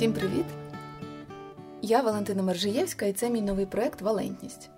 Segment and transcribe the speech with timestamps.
[0.00, 0.44] Всім привіт!
[1.82, 4.70] Я Валентина Мержиєвська, і це мій новий проект Валентність.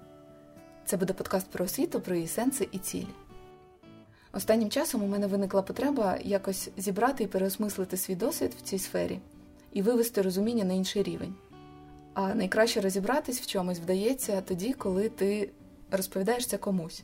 [0.85, 3.09] Це буде подкаст про освіту, про її сенси і цілі.
[4.33, 9.19] Останнім часом у мене виникла потреба якось зібрати і переосмислити свій досвід в цій сфері
[9.73, 11.35] і вивести розуміння на інший рівень.
[12.15, 15.51] А найкраще розібратись в чомусь вдається тоді, коли ти
[15.91, 17.03] розповідаєш це комусь.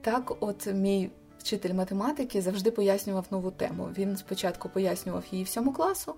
[0.00, 3.88] Так, от мій вчитель математики завжди пояснював нову тему.
[3.98, 6.14] Він спочатку пояснював її всьому класу,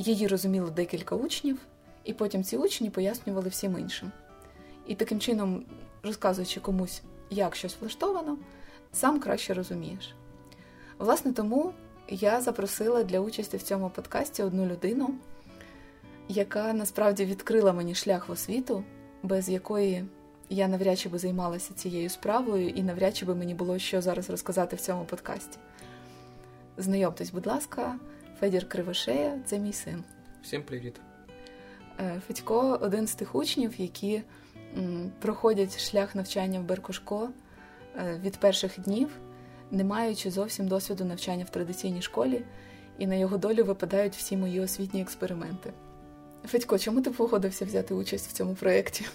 [0.00, 1.58] її розуміло декілька учнів,
[2.04, 4.12] і потім ці учні пояснювали всім іншим.
[4.86, 5.64] І таким чином,
[6.02, 8.38] розказуючи комусь, як щось влаштовано,
[8.92, 10.14] сам краще розумієш.
[10.98, 11.72] Власне, тому
[12.08, 15.14] я запросила для участі в цьому подкасті одну людину,
[16.28, 18.84] яка насправді відкрила мені шлях в освіту,
[19.22, 20.04] без якої
[20.50, 24.30] я навряд чи би займалася цією справою, і навряд чи би мені було що зараз
[24.30, 25.58] розказати в цьому подкасті.
[26.76, 27.98] Знайомтесь, будь ласка,
[28.40, 30.04] Федір Кривошея це мій син.
[30.42, 31.00] Всім привіт.
[32.26, 34.22] Федько один з тих учнів, які
[35.18, 37.30] проходять шлях навчання в Беркошко
[37.96, 39.08] е, від перших днів,
[39.70, 42.42] не маючи зовсім досвіду навчання в традиційній школі,
[42.98, 45.72] і на його долю випадають всі мої освітні експерименти.
[46.46, 49.06] Федько, чому ти погодився взяти участь в цьому проєкті?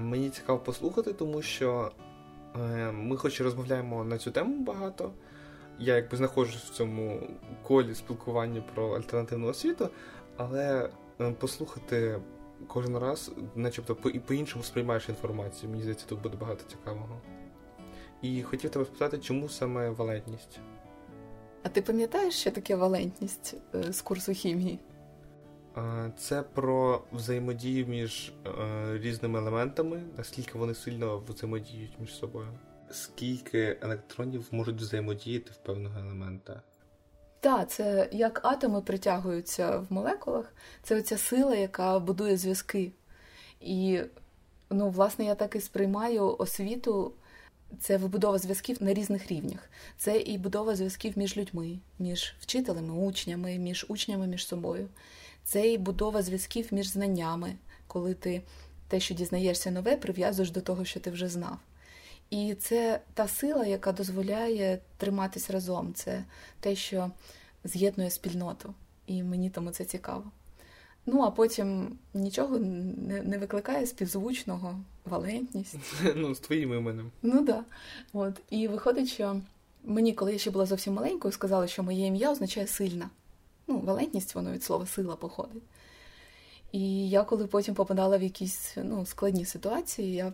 [0.00, 1.92] Мені цікаво послухати, тому що
[2.56, 5.12] е, ми хоч і розмовляємо на цю тему багато.
[5.78, 7.20] Я якби знаходжусь в цьому
[7.62, 9.88] колі спілкування про альтернативну освіту,
[10.36, 12.20] але е, послухати
[12.66, 15.70] кожен раз, начебто, по-іншому сприймаєш інформацію.
[15.70, 17.20] Мені здається, тут буде багато цікавого.
[18.22, 20.60] І хотів тебе спитати, чому саме валентність?
[21.62, 24.78] А ти пам'ятаєш, що таке валентність е, з курсу хімії?
[26.18, 32.48] Це про взаємодію між е, різними елементами, наскільки вони сильно взаємодіють між собою.
[32.90, 36.62] Скільки електронів можуть взаємодіяти в певного елемента?
[37.40, 42.92] Так, це як атоми притягуються в молекулах, це оця сила, яка будує зв'язки.
[43.60, 44.00] І,
[44.70, 47.12] ну, власне, я так і сприймаю освіту.
[47.80, 49.70] Це вибудова зв'язків на різних рівнях.
[49.98, 54.88] Це і будова зв'язків між людьми, між вчителями, учнями, між учнями між собою.
[55.44, 57.56] Це і будова зв'язків між знаннями,
[57.86, 58.42] коли ти
[58.88, 61.58] те, що дізнаєшся нове, прив'язуєш до того, що ти вже знав.
[62.30, 65.94] І це та сила, яка дозволяє триматись разом.
[65.94, 66.24] Це
[66.60, 67.10] те, що
[67.64, 68.74] з'єднує спільноту.
[69.06, 70.24] І мені тому це цікаво.
[71.06, 75.76] Ну, а потім нічого не не викликає співзвучного, валентність.
[76.16, 77.10] Ну, з твоїм іменем.
[77.22, 77.42] Ну.
[77.42, 77.64] Да.
[78.12, 78.40] От.
[78.50, 79.40] І виходить, що
[79.84, 83.10] мені, коли я ще була зовсім маленькою, сказали, що моє ім'я означає сильна.
[83.66, 85.62] Ну, валентність, воно від слова сила походить.
[86.72, 90.32] І я, коли потім попадала в якісь ну, складні ситуації, я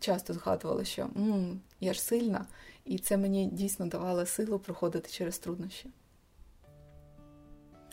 [0.00, 2.46] часто згадувала, що М, я ж сильна,
[2.84, 5.90] і це мені дійсно давало силу проходити через труднощі.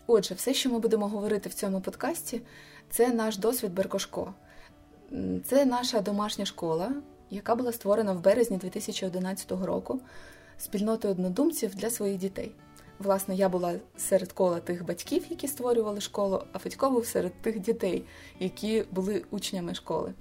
[0.07, 2.41] Отже, все, що ми будемо говорити в цьому подкасті,
[2.89, 4.33] це наш досвід Беркошко.
[5.45, 6.91] Це наша домашня школа,
[7.29, 10.01] яка була створена в березні 2011 року
[10.57, 12.51] спільнотою однодумців для своїх дітей.
[12.99, 17.59] Власне, я була серед кола тих батьків, які створювали школу, а Федько був серед тих
[17.59, 18.05] дітей,
[18.39, 20.13] які були учнями школи.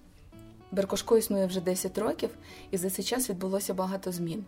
[0.73, 2.31] Беркошко існує вже 10 років,
[2.71, 4.45] і за цей час відбулося багато змін.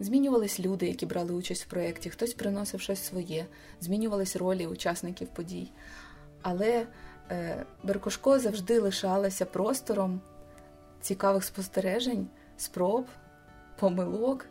[0.00, 3.46] Змінювались люди, які брали участь в проєкті, хтось приносив щось своє,
[3.80, 5.70] змінювались ролі учасників подій.
[6.42, 6.86] Але
[7.30, 10.20] е, Беркошко завжди лишалася простором
[11.00, 12.26] цікавих спостережень,
[12.56, 13.06] спроб,
[13.78, 14.46] помилок,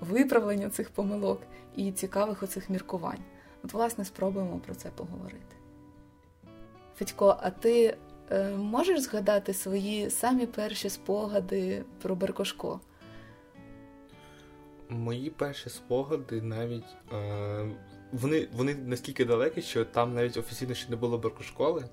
[0.00, 1.42] виправлення цих помилок
[1.76, 3.24] і цікавих оцих міркувань.
[3.64, 5.56] От, власне, спробуємо про це поговорити.
[6.96, 7.96] Федько, а ти
[8.56, 12.80] можеш згадати свої самі перші спогади про Беркошко?
[14.88, 17.68] Мої перші спогади навіть е,
[18.12, 21.84] вони вони настільки далекі, що там навіть офіційно ще не було Беркошколи.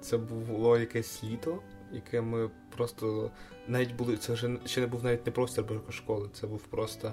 [0.00, 1.58] Це було якесь літо,
[1.92, 3.30] яке ми просто
[3.68, 4.16] навіть були.
[4.16, 7.12] Це вже ще не був навіть не простір Беркошколи, це був просто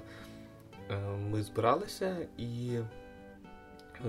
[0.90, 0.98] е,
[1.30, 2.84] ми збиралися і е,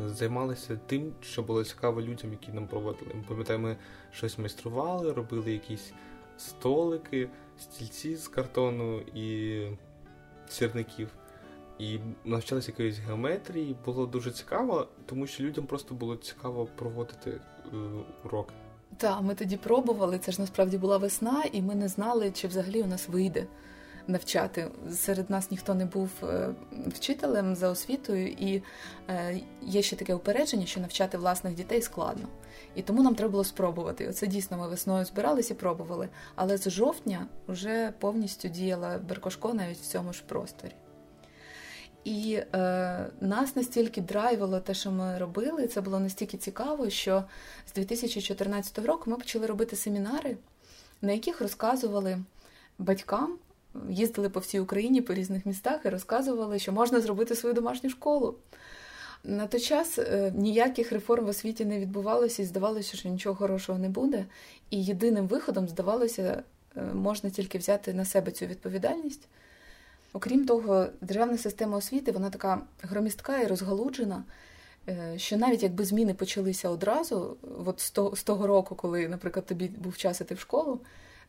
[0.08, 3.12] займалися тим, що було цікаво людям, які нам проводили.
[3.16, 3.78] Ми пам'ятаємо, ми
[4.12, 5.94] щось майстрували, робили якісь
[6.38, 9.62] столики, стільці з картону і
[10.50, 11.10] сірників.
[11.80, 13.76] І навчалися якоїсь геометрії.
[13.86, 17.40] Було дуже цікаво, тому що людям просто було цікаво проводити е,
[18.26, 18.54] уроки.
[18.98, 20.20] Так, ми тоді пробували.
[20.20, 23.48] Це ж насправді була весна, і ми не знали, чи взагалі у нас вийде
[24.10, 24.72] навчати.
[24.92, 26.50] Серед нас ніхто не був е,
[26.88, 28.64] вчителем за освітою, і
[29.10, 32.28] е, є ще таке упередження, що навчати власних дітей складно.
[32.76, 34.08] І тому нам треба було спробувати.
[34.08, 36.10] Оце дійсно ми весною збиралися і пробували.
[36.36, 40.74] Але з жовтня вже повністю діяла Беркошко навіть в цьому ж просторі.
[42.04, 47.24] І е, нас настільки драйвило те, що ми робили, це було настільки цікаво, що
[47.68, 50.38] з 2014 року ми почали робити семінари,
[51.02, 52.20] на яких розказували
[52.80, 53.38] батькам,
[53.89, 58.36] їздили по всій Україні, по різних містах і розказували, що можна зробити свою домашню школу.
[59.24, 63.80] На той час е, ніяких реформ в освіті не відбувалося, і здавалося, що нічого хорошого
[63.80, 64.25] не буде.
[64.69, 66.44] І єдиним виходом, здавалося,
[66.77, 69.27] е, можна тільки взяти на себе цю відповідальність.
[70.13, 74.24] Окрім того, державна система освіти вона така громістка і розгалуджена,
[74.88, 77.80] е, що навіть якби зміни почалися одразу, от
[78.18, 80.80] з того року, коли, наприклад, тобі був час іти в школу,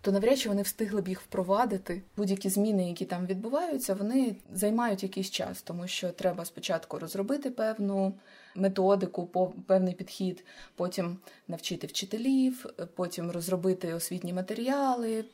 [0.01, 2.03] то навряд чи вони встигли б їх впровадити.
[2.17, 8.15] Будь-які зміни, які там відбуваються, вони займають якийсь час, тому що треба спочатку розробити певну
[8.55, 10.45] методику, певний підхід,
[10.75, 11.19] потім
[11.49, 15.25] навчити вчителів, потім розробити освітні матеріали,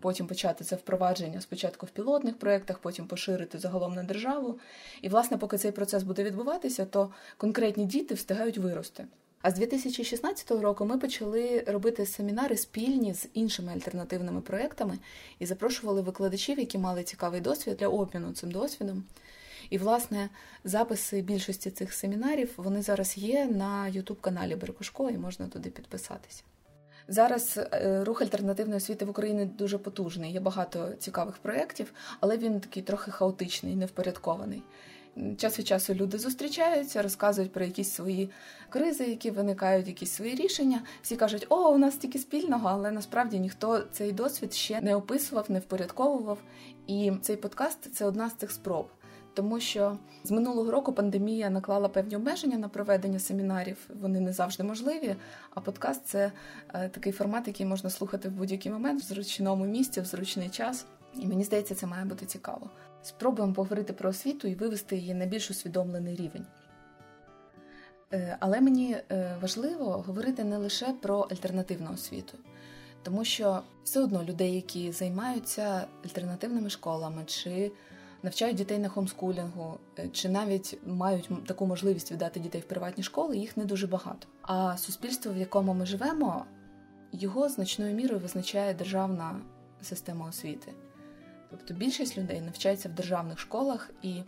[0.00, 4.58] потім почати це впровадження спочатку в пілотних проєктах, потім поширити загалом на державу.
[5.02, 9.06] І, власне, поки цей процес буде відбуватися, то конкретні діти встигають вирости.
[9.44, 14.98] А з 2016 року ми почали робити семінари спільні з іншими альтернативними проектами
[15.38, 19.04] і запрошували викладачів, які мали цікавий досвід для обміну цим досвідом.
[19.70, 20.28] І, власне,
[20.64, 26.42] записи більшості цих семінарів вони зараз є на Ютуб-каналі Беркушко, і можна туди підписатися.
[27.08, 30.32] Зараз е, рух альтернативної освіти в Україні дуже потужний.
[30.32, 34.62] Є багато цікавих проєктів, але він такий трохи хаотичний, невпорядкований.
[35.36, 38.30] Час від часу люди зустрічаються, розказують про якісь свої
[38.68, 40.82] кризи, які виникають, якісь свої рішення.
[41.02, 45.50] Всі кажуть, о, у нас тільки спільного, але насправді ніхто цей досвід ще не описував,
[45.50, 46.38] не впорядковував.
[46.86, 48.88] І цей подкаст це одна з цих спроб.
[49.34, 53.76] Тому що з минулого року пандемія наклала певні обмеження на проведення семінарів.
[54.00, 55.16] Вони не завжди можливі.
[55.54, 56.32] А подкаст це
[56.74, 60.86] е, такий формат, який можна слухати в будь-який момент в зручному місці, в зручний час.
[61.14, 62.70] І мені здається, це має бути цікаво.
[63.04, 66.46] Спробуємо поговорити про освіту і вивести її на більш усвідомлений рівень.
[68.12, 72.38] Е, але мені е, важливо говорити не лише про альтернативну освіту,
[73.02, 77.72] тому що все одно людей, які займаються альтернативними школами, чи
[78.22, 83.36] навчають дітей на хомскулінгу, е, чи навіть мають таку можливість віддати дітей в приватні школи,
[83.36, 84.28] їх не дуже багато.
[84.42, 86.44] А суспільство, в якому ми живемо,
[87.12, 89.40] його значною мірою визначає державна
[89.82, 90.72] система освіти.
[91.50, 94.22] Тобто більшість людей навчається в державних школах, і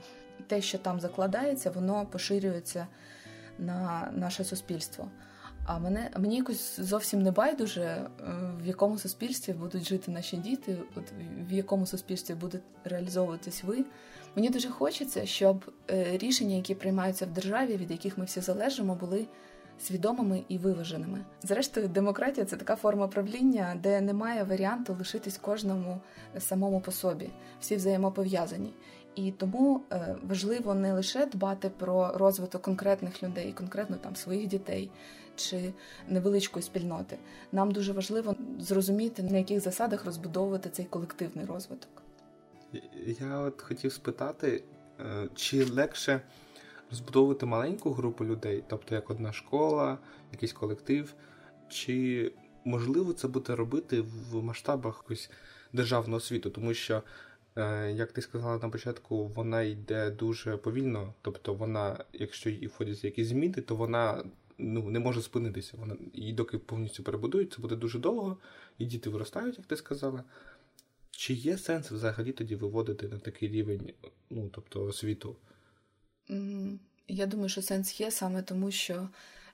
[0.46, 2.86] те, що там закладається, воно поширюється
[3.58, 5.10] на наше суспільство.
[5.66, 8.08] А мене мені якось зовсім не байдуже, е,
[8.62, 11.04] в якому суспільстві будуть жити наші діти, от
[11.48, 13.84] в якому суспільстві будуть реалізовуватись ви.
[14.36, 18.94] Мені дуже хочеться, щоб е, рішення, які приймаються в державі, від яких ми всі залежимо,
[18.94, 19.26] були
[19.80, 21.24] свідомими і виваженими.
[21.42, 26.00] Зрештою, демократія це така форма правління, де немає варіанту лишитись кожному
[26.38, 27.30] самому по собі,
[27.60, 28.72] всі взаємопов'язані.
[29.14, 34.90] І тому е, важливо не лише дбати про розвиток конкретних людей, конкретно там своїх дітей
[35.36, 35.72] чи
[36.08, 37.18] невеличкої спільноти.
[37.52, 42.02] Нам дуже важливо зрозуміти, на яких засадах розбудовувати цей колективний розвиток.
[43.20, 44.64] Я от хотів спитати,
[45.00, 46.20] е, чи легше
[46.90, 49.98] розбудовувати маленьку групу людей, тобто як одна школа,
[50.32, 51.14] якийсь колектив,
[51.68, 52.32] чи
[52.64, 55.30] можливо це буде робити в масштабах якось
[55.72, 57.02] державного світу, тому що.
[57.58, 63.04] Е, як ти сказала на початку, вона йде дуже повільно, тобто вона, якщо їй входять
[63.04, 64.24] якісь зміни, то вона
[64.58, 65.76] ну, не може спинитися.
[65.76, 68.38] Вона і доки повністю перебудують, це буде дуже довго,
[68.78, 70.24] і діти виростають, як ти сказала.
[71.10, 73.92] Чи є сенс взагалі тоді виводити на такий рівень,
[74.30, 75.36] ну тобто освіту?
[77.08, 79.08] Я думаю, що сенс є саме тому, що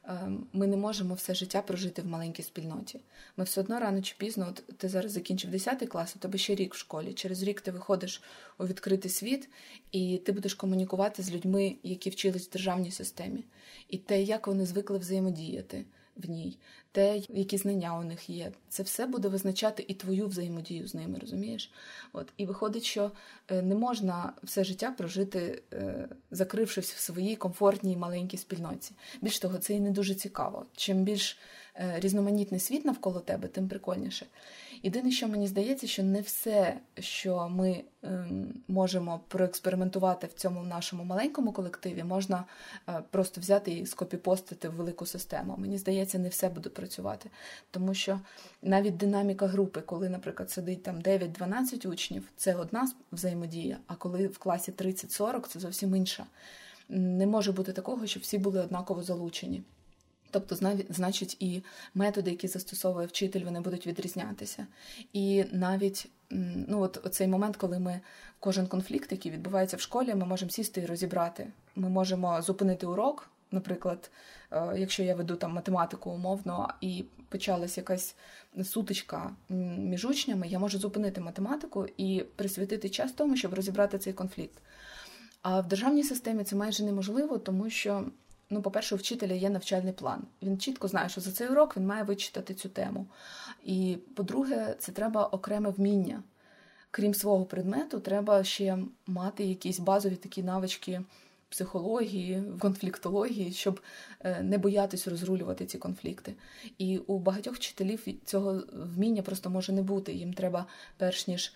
[0.04, 3.00] ем, ми не можемо все життя прожити в маленькій спільноті.
[3.36, 6.54] Ми все одно рано чи пізно, от ти зараз закінчив 10 клас, у тебе ще
[6.54, 7.12] рік в школі.
[7.12, 8.22] Через рік ти виходиш
[8.58, 9.48] у відкритий світ,
[9.92, 13.44] і ти будеш комунікувати з людьми, які вчились в державній системі,
[13.88, 15.84] і те, як вони звикли взаємодіяти
[16.16, 16.59] в ній,
[16.92, 21.19] те, які знання у них є, це все буде визначати і твою взаємодію з ними,
[21.19, 21.73] розумієш?
[22.12, 23.11] От і виходить, що
[23.49, 28.92] е, не можна все життя прожити, е, закрившись в своїй комфортній маленькій спільноті.
[29.21, 30.66] Більш того, це і не дуже цікаво.
[30.76, 31.38] Чим більш
[31.76, 34.26] Е, різноманітний світ навколо тебе, тим прикольніше.
[34.82, 41.04] Єдине, що мені здається, що не все, що ми ем, можемо проекспериментувати в цьому нашому
[41.04, 42.44] маленькому колективі, можна
[42.88, 45.54] е, просто взяти і скопіпостити в велику систему.
[45.58, 47.30] Мені здається, не все буде працювати.
[47.70, 48.20] Тому що
[48.62, 54.38] навіть динаміка групи, коли, наприклад, сидить там 9-12 учнів, це одна взаємодія, а коли в
[54.38, 56.26] класі 30-40, це зовсім інша.
[56.88, 59.62] Не може бути такого, щоб всі були однаково залучені.
[60.32, 60.56] Тобто,
[60.90, 61.62] значить, і
[61.94, 64.66] методи, які застосовує вчитель, вони будуть відрізнятися.
[65.12, 66.08] І навіть
[66.68, 68.00] ну, от цей момент, коли ми
[68.40, 71.46] кожен конфлікт, який відбувається в школі, ми можемо сісти і розібрати.
[71.76, 73.28] Ми можемо зупинити урок.
[73.50, 74.10] Наприклад,
[74.50, 78.14] е, якщо я веду там математику умовно і почалась якась
[78.64, 79.30] сутичка
[79.78, 84.58] між учнями, я можу зупинити математику і присвятити час тому, щоб розібрати цей конфлікт.
[85.42, 88.04] А в державній системі це майже неможливо, тому що
[88.52, 90.23] Ну, по-перше, у вчителя є навчальний план.
[90.42, 93.06] Він чітко знає, що за цей урок він має вичитати цю тему.
[93.64, 96.23] І по-друге, це треба окреме вміння.
[96.90, 101.02] Крім свого предмету, треба ще мати якісь базові такі навички
[101.49, 103.80] психології, конфліктології, щоб
[104.21, 106.35] е, не боятись розрулювати ці конфлікти.
[106.78, 110.12] І у багатьох вчителів цього вміння просто може не бути.
[110.12, 110.66] Їм треба,
[110.97, 111.54] перш ніж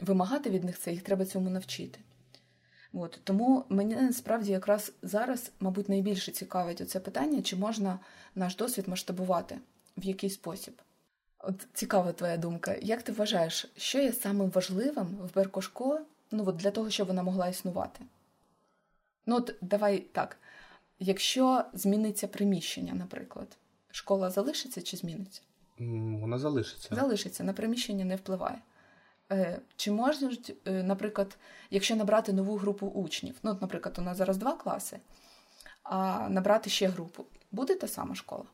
[0.00, 1.98] вимагати від них це, їх треба цьому навчити.
[2.92, 7.98] От тому мені насправді якраз зараз, мабуть, найбільше цікавить це питання, чи можна
[8.34, 9.58] наш досвід масштабувати
[9.96, 10.74] в який спосіб.
[11.38, 12.76] От цікава твоя думка.
[12.82, 17.22] Як ти вважаєш, що є самим важливим в Беркошко ну, от для того, щоб вона
[17.22, 18.00] могла існувати?
[19.26, 20.36] Ну, от давай так.
[20.98, 23.48] Якщо зміниться приміщення, наприклад,
[23.90, 25.40] школа залишиться чи зміниться?
[25.78, 26.94] Вона залишиться.
[26.94, 28.58] Залишиться, на приміщення не впливає.
[29.32, 31.38] Е, чи можуть, е, наприклад,
[31.70, 34.98] якщо набрати нову групу учнів, ну, наприклад, у нас зараз два класи,
[35.82, 38.44] а набрати ще групу, буде та сама школа?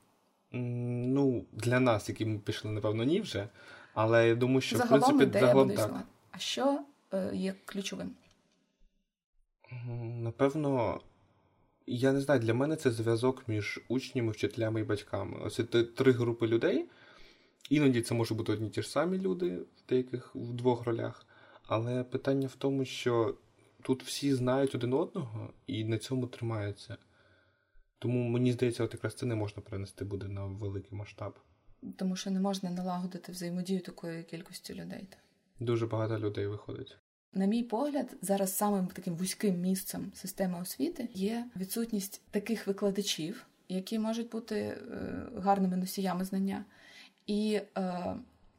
[0.53, 3.49] Ну, для нас, які ми пішли, напевно, ні вже.
[3.95, 5.91] Але я думаю, що загалом в принципі загалом так.
[6.31, 6.81] А що
[7.13, 8.11] е, є ключовим?
[10.23, 11.01] Напевно,
[11.87, 15.39] я не знаю, для мене це зв'язок між учнями, вчителями і батьками.
[15.45, 16.89] Ось це три групи людей.
[17.69, 21.27] Іноді це можуть бути одні ті ж самі люди в деяких в двох ролях.
[21.67, 23.37] Але питання в тому, що
[23.83, 26.97] тут всі знають один одного і на цьому тримаються.
[27.99, 31.39] Тому мені здається, от якраз це не можна перенести буде на великий масштаб.
[31.97, 35.09] Тому що не можна налагодити взаємодію такої кількості людей.
[35.61, 36.97] Дуже багато людей виходить.
[37.33, 43.99] На мій погляд, зараз самим таким вузьким місцем системи освіти є відсутність таких викладачів, які
[43.99, 44.79] можуть бути е,
[45.37, 46.65] гарними носіями знання.
[47.29, 48.15] І е,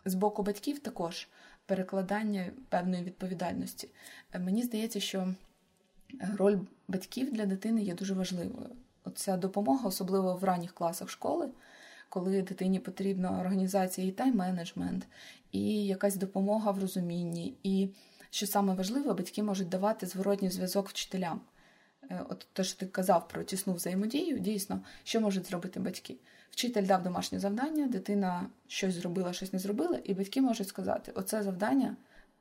[0.05, 1.27] з боку батьків також
[1.65, 3.89] перекладання певної відповідальності.
[4.33, 5.33] Е, мені здається, що
[6.37, 6.57] роль
[6.87, 8.69] батьків для дитини є дуже важливою.
[9.03, 11.49] Оця допомога, особливо в ранніх класах школи,
[12.09, 15.01] коли дитині потрібна організація і тайм-менеджмент,
[15.51, 17.53] і якась допомога в розумінні.
[17.63, 17.89] І
[18.29, 21.41] що саме важливе, батьки можуть давати зворотній зв'язок вчителям.
[22.09, 26.15] Е, от те, що ти казав про тісну взаємодію, дійсно, що можуть зробити батьки?
[26.51, 31.43] Вчитель дав домашнє завдання, дитина щось зробила, щось не зробила, і батьки можуть сказати, оце
[31.43, 31.95] завдання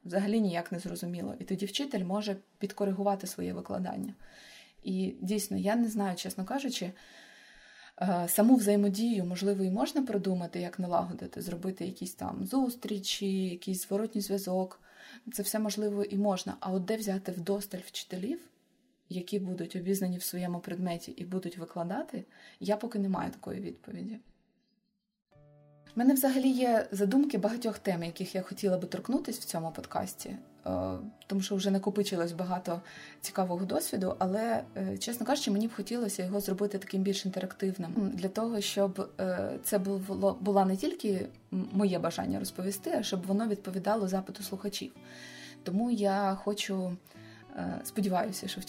[0.04, 1.34] взагалі ніяк не зрозуміло.
[1.38, 4.14] І тоді вчитель може підкоригувати своє викладання.
[4.82, 6.92] І дійсно, я не знаю, чесно кажучи,
[8.02, 14.20] е, саму взаємодію, можливо, і можна продумати, як налагодити, зробити якісь там зустрічі, якийсь зворотній
[14.20, 14.80] зв'язок.
[15.32, 16.56] Це все можливо і можна.
[16.60, 18.40] А от де взяти вдосталь вчителів?
[19.08, 22.24] Які будуть обізнані в своєму предметі і будуть викладати,
[22.60, 24.18] я поки не маю такої відповіді.
[25.96, 30.28] У мене взагалі є задумки багатьох тем, яких я хотіла би торкнутися в цьому подкасті,
[30.28, 30.70] е,
[31.26, 32.80] тому що вже накопичилось багато
[33.20, 38.28] цікавого досвіду, але, е, чесно кажучи, мені б хотілося його зробити таким більш інтерактивним для
[38.28, 44.08] того, щоб е, це було була не тільки моє бажання розповісти, а щоб воно відповідало
[44.08, 44.92] запиту слухачів.
[45.62, 46.96] Тому я хочу
[47.84, 48.60] сподіваюся, що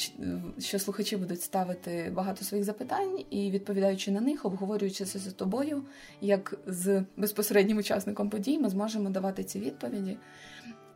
[0.59, 5.83] що слухачі будуть ставити багато своїх запитань і, відповідаючи на них, обговорюючи це з тобою,
[6.21, 10.17] як з безпосереднім учасником подій, ми зможемо давати ці відповіді.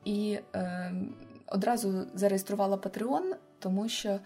[0.06, 0.94] І е,
[1.48, 4.20] одразу зареєструвала Patreon, тому що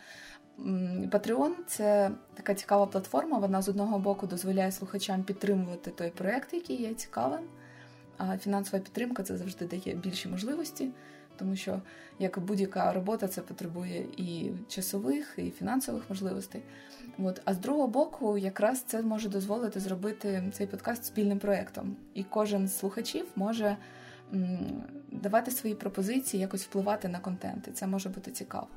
[1.12, 3.38] Patreon– це така цікава платформа.
[3.38, 7.43] Вона з одного боку дозволяє слухачам підтримувати той проект, який є цікавим.
[8.17, 10.89] А фінансова підтримка це завжди дає більші можливості
[11.38, 11.82] тому що
[12.20, 16.62] як будь-яка робота це потребує і часових, і фінансових можливостей.
[17.20, 17.41] От.
[17.46, 21.96] А з другого боку, якраз це може дозволити зробити цей подкаст спільним проєктом.
[22.13, 23.77] І кожен з слухачів може
[24.34, 27.67] м, давати свої пропозиції, якось впливати на контент.
[27.67, 28.67] І це може бути цікаво.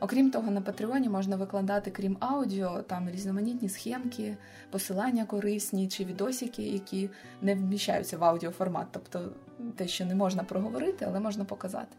[0.00, 4.36] Окрім того, на Патреоні можна викладати, крім аудіо, там різноманітні схемки,
[4.70, 7.10] посилання корисні чи відосики, які
[7.42, 9.32] не вміщаються в аудіоформат, тобто
[9.76, 11.96] те, що не можна проговорити, але можна показати.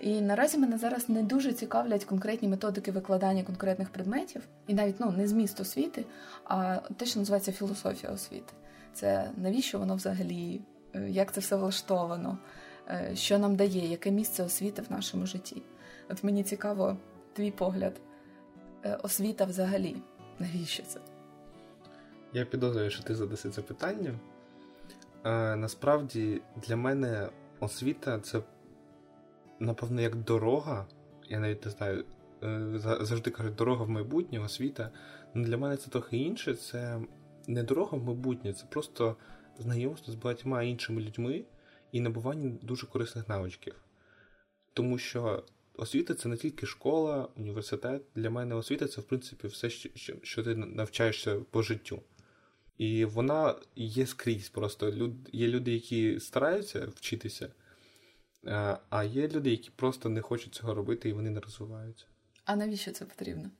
[0.00, 5.10] І наразі мене зараз не дуже цікавлять конкретні методики викладання конкретних предметів, і навіть ну,
[5.10, 6.04] не зміст освіти,
[6.44, 8.52] а те, що називається філософія освіти.
[8.92, 10.60] Це навіщо воно взагалі,
[10.94, 12.38] е, як це все влаштовано,
[12.88, 15.62] е, що нам дає, яке місце освіти в нашому житті.
[16.10, 16.96] От мені цікаво
[17.32, 18.00] твій погляд,
[18.84, 19.96] е, освіта взагалі.
[20.38, 21.00] Навіщо це?
[22.32, 24.14] Я підозрюю, що ти задаси це питання.
[25.56, 27.28] Насправді для мене
[27.60, 28.42] освіта це,
[29.60, 30.86] напевно, як дорога.
[31.28, 32.04] Я навіть не знаю,
[32.42, 34.90] е, завжди кажуть, дорога в майбутнє, освіта.
[35.34, 36.54] Но для мене це трохи інше.
[36.54, 37.00] Це
[37.46, 39.16] не дорога в майбутнє, це просто
[39.58, 41.44] знайомство з багатьма іншими людьми
[41.92, 43.74] і набування дуже корисних навичків.
[44.72, 48.02] Тому що освіта це не тільки школа, університет.
[48.14, 49.70] Для мене освіта це, в принципі, все,
[50.22, 52.02] що ти навчаєшся по життю.
[52.78, 54.48] І вона є скрізь.
[54.48, 57.48] Просто Люд, є люди, які стараються вчитися,
[58.46, 62.06] е, а є люди, які просто не хочуть цього робити і вони не розвиваються.
[62.44, 63.50] А навіщо це потрібно?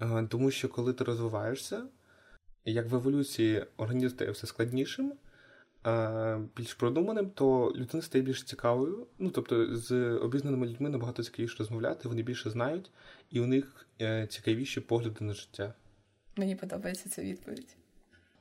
[0.00, 1.86] Е, тому що коли ти розвиваєшся,
[2.64, 5.12] як в еволюції організм стає все складнішим,
[5.86, 9.06] е, більш продуманим, то людина стає більш цікавою.
[9.18, 12.90] Ну, тобто, з обізнаними людьми набагато цікавіше розмовляти, вони більше знають,
[13.30, 13.86] і у них
[14.28, 15.74] цікавіші погляди на життя.
[16.36, 17.76] Мені подобається ця відповідь.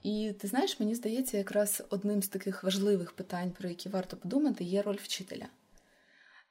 [0.04, 4.64] І ти знаєш, мені здається, якраз одним з таких важливих питань, про які варто подумати,
[4.64, 5.46] є роль вчителя,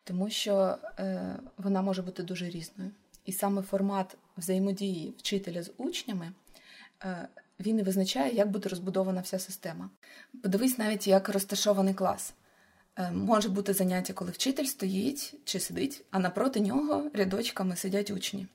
[0.05, 2.91] тому що е, вона може бути дуже різною.
[3.25, 6.33] І саме формат взаємодії вчителя з учнями
[7.05, 7.29] е,
[7.61, 9.91] він і визначає, як буде розбудована вся система.
[10.43, 12.35] Подивись навіть, як розташований клас.
[12.97, 18.47] Е, може бути заняття, коли вчитель стоїть чи сидить, а напроти нього рядочками сидять учні.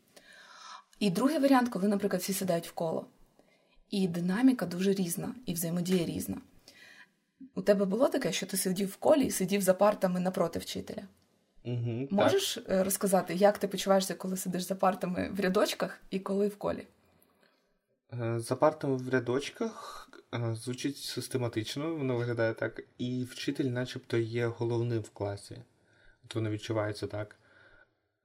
[1.00, 3.08] І другий варіант, коли, наприклад, всі сідають в коло.
[3.90, 6.38] І динаміка дуже різна, і взаємодія різна.
[7.56, 11.04] У тебе було таке, що ти сидів в колі і сидів за партами напроти вчителя?
[11.64, 12.70] Угу, Можеш так.
[12.70, 16.88] Е, розказати, як ти почуваєшся, коли сидиш за партами в рядочках і коли в колі?
[18.14, 24.48] Е, за партами в рядочках е, звучить систематично, воно виглядає так, і вчитель, начебто, є
[24.48, 25.58] головним в класі.
[26.26, 27.36] От воно відчувається так.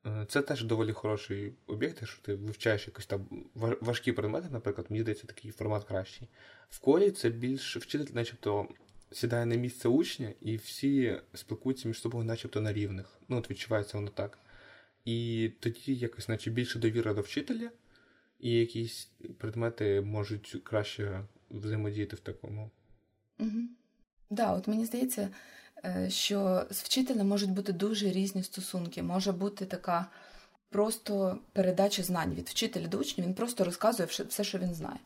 [0.06, 5.02] Е, це теж доволі хороший об'єкт, якщо ти вивчаєш якось там важкі предмети, наприклад, мені
[5.02, 6.28] здається, такий формат кращий.
[6.70, 8.68] В колі це більш вчитель, начебто,
[9.10, 13.20] сідає на місце учня, і всі спілкуються між собою, начебто, на рівних.
[13.28, 14.38] Ну, от відчувається воно так.
[15.04, 17.70] І тоді якось, наче більше довіра до вчителя,
[18.40, 22.70] і якісь предмети можуть краще взаємодіяти в такому.
[23.38, 23.60] Угу.
[24.32, 25.28] Да, от мені здається,
[25.84, 29.02] Е, що з вчителем можуть бути дуже різні стосунки.
[29.02, 30.06] Може бути така
[30.70, 34.98] просто передача знань від вчителя до учня, він просто розказує все, що він знає.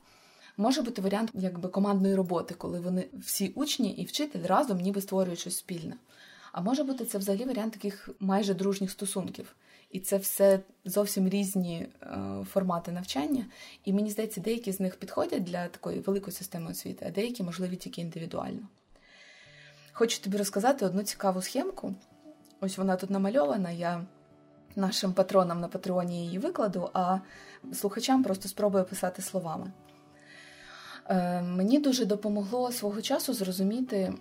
[0.56, 5.38] Може бути варіант якби командної роботи, коли вони всі учні і вчитель разом ніби створюють
[5.38, 5.96] щось спільне.
[6.52, 9.56] А може бути це взагалі варіант таких майже дружніх стосунків.
[9.90, 12.18] І це все зовсім різні е,
[12.52, 13.46] формати навчання.
[13.84, 17.76] І мені здається, деякі з них підходять для такої великої системи освіти, а деякі можливі
[17.76, 18.68] тільки індивідуально.
[19.98, 21.94] Хочу тобі розказати одну цікаву схемку.
[22.60, 23.70] Ось вона тут намальована.
[23.70, 24.04] Я
[24.76, 27.18] нашим патронам на патреоні її викладу, а
[27.72, 29.72] слухачам просто спробую писати словами.
[31.08, 34.14] Е, мені дуже допомогло свого часу зрозуміти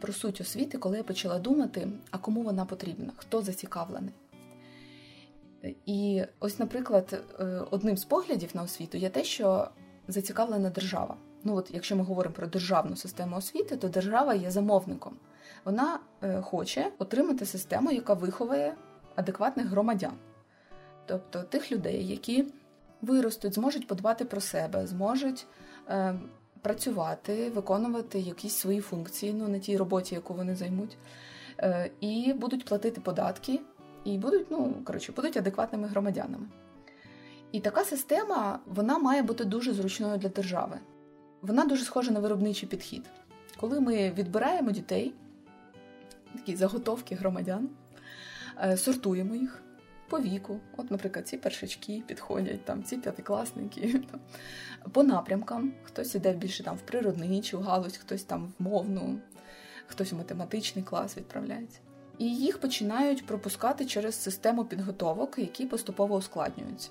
[0.00, 4.14] про суть освіти, коли я почала думати, а кому вона потрібна, хто зацікавлений.
[5.86, 9.68] І ось, наприклад, е, одним з поглядів на освіту є те, що
[10.08, 11.16] зацікавлена держава.
[11.44, 15.16] Ну от, якщо ми говоримо про державну систему освіти, то держава є замовником.
[15.64, 18.74] Вона е, хоче отримати систему, яка виховує
[19.16, 20.12] адекватних громадян,
[21.06, 22.44] тобто тих людей, які
[23.02, 25.46] виростуть, зможуть подбати про себе, зможуть
[25.88, 26.14] е,
[26.62, 30.96] працювати, виконувати якісь свої функції, ну на тій роботі, яку вони займуть,
[31.58, 33.60] е, і будуть платити податки,
[34.04, 36.46] і будуть, ну коротше, будуть адекватними громадянами.
[37.52, 40.78] І така система вона має бути дуже зручною для держави.
[41.42, 43.02] Вона дуже схожа на виробничий підхід.
[43.60, 45.14] Коли ми відбираємо дітей,
[46.32, 47.68] такі заготовки громадян,
[48.64, 49.62] е, сортуємо їх
[50.08, 50.60] по віку.
[50.76, 54.02] От, наприклад, ці першачки підходять, там, ці п'ятикласники,
[54.92, 55.72] по напрямкам.
[55.82, 59.18] Хтось іде більше там в природничу галузь, хтось там в мовну,
[59.86, 61.78] хтось в математичний клас відправляється.
[62.18, 66.90] І їх починають пропускати через систему підготовок, які поступово ускладнюються.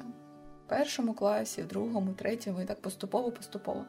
[0.66, 3.86] В першому класі, в другому, третьому, і так поступово-поступово.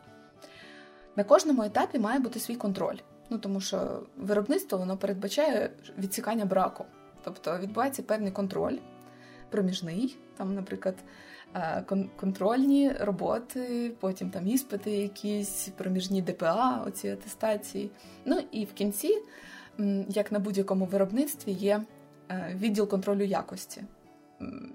[1.16, 2.96] На кожному етапі має бути свій контроль.
[3.30, 6.84] Ну тому що виробництво воно передбачає відсікання браку.
[7.24, 8.76] Тобто відбувається певний контроль
[9.50, 10.94] проміжний, там, наприклад,
[11.54, 11.84] е,
[12.16, 17.90] контрольні роботи, потім там іспити, якісь проміжні ДПА, оці атестації.
[18.24, 19.22] Ну і в кінці,
[20.08, 21.82] як на будь-якому виробництві, є
[22.30, 23.82] е, відділ контролю якості.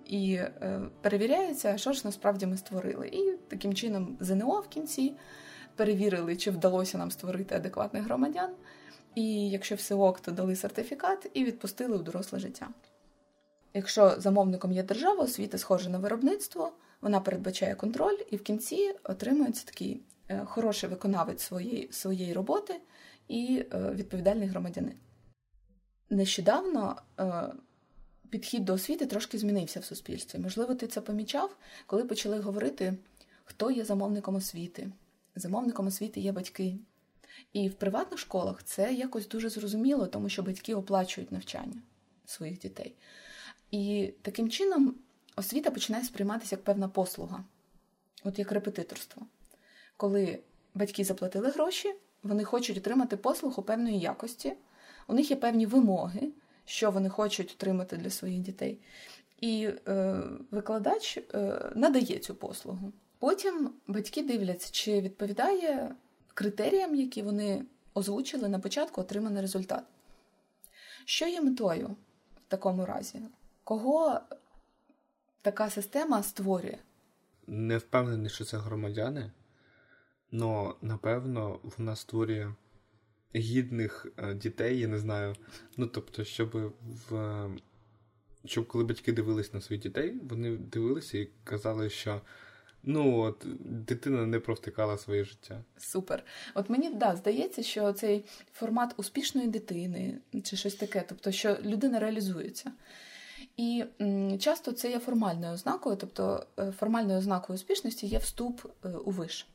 [0.05, 3.07] І е, перевіряється, що ж насправді ми створили.
[3.07, 5.13] І таким чином ЗНО в кінці
[5.77, 8.49] перевірили, чи вдалося нам створити адекватних громадян.
[9.15, 12.69] І якщо все ок, то дали сертифікат і відпустили у доросле життя.
[13.73, 19.65] Якщо замовником є держава, освіта схожа на виробництво, вона передбачає контроль, і в кінці отримується
[19.65, 22.81] такий е, хороший виконавець своєї, своєї роботи
[23.27, 24.95] і е, відповідальний громадянин.
[26.09, 26.95] Нещодавно
[28.29, 30.39] підхід до освіти трошки змінився в суспільстві.
[30.39, 32.93] Можливо, ти це помічав, коли почали говорити,
[33.43, 34.91] хто є замовником освіти.
[35.39, 36.77] Замовником освіти є батьки.
[37.53, 41.81] І в приватних школах це якось дуже зрозуміло, тому що батьки оплачують навчання
[42.25, 42.95] своїх дітей.
[43.71, 44.95] І таким чином
[45.35, 47.43] освіта починає сприйматися як певна послуга,
[48.23, 49.21] от як репетиторство.
[49.97, 50.39] Коли
[50.75, 54.53] батьки заплатили гроші, вони хочуть отримати послугу певної якості,
[55.07, 56.31] у них є певні вимоги,
[56.65, 58.79] що вони хочуть отримати для своїх дітей.
[59.41, 60.21] І е,
[60.51, 62.91] викладач е, надає цю послугу.
[63.19, 65.95] Потім батьки дивляться, чи відповідає
[66.33, 69.83] критеріям, які вони озвучили на початку отриманий результат.
[71.05, 71.87] Що є метою
[72.47, 73.19] в такому разі?
[73.63, 74.19] Кого
[75.41, 76.77] така система створює?
[77.47, 79.31] Не впевнений, що це громадяни,
[80.33, 82.53] але напевно вона створює
[83.35, 85.35] гідних е, дітей, я не знаю.
[85.77, 86.73] Ну, тобто, щоб
[87.09, 87.49] в.
[88.45, 92.21] Щоб коли батьки дивились на своїх дітей, вони дивилися і казали, що
[92.87, 93.45] ну от
[93.85, 95.63] дитина не провтикала своє життя.
[95.77, 96.23] Супер.
[96.53, 101.99] От мені да, здається, що цей формат успішної дитини чи щось таке, тобто, що людина
[101.99, 102.71] реалізується.
[103.57, 108.89] І м, часто це є формальною ознакою, тобто е, формальною ознакою успішності є вступ е,
[108.89, 109.47] у виш.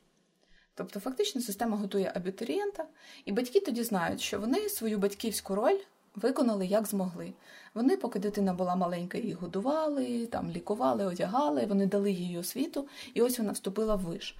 [0.75, 2.85] Тобто, фактично, система готує абітурієнта,
[3.25, 5.79] і батьки тоді знають, що вони свою батьківську роль
[6.15, 7.33] виконали як змогли.
[7.73, 13.21] Вони, поки дитина була маленька, її годували, там лікували, одягали, вони дали їй освіту, і
[13.21, 14.35] ось вона вступила в виш.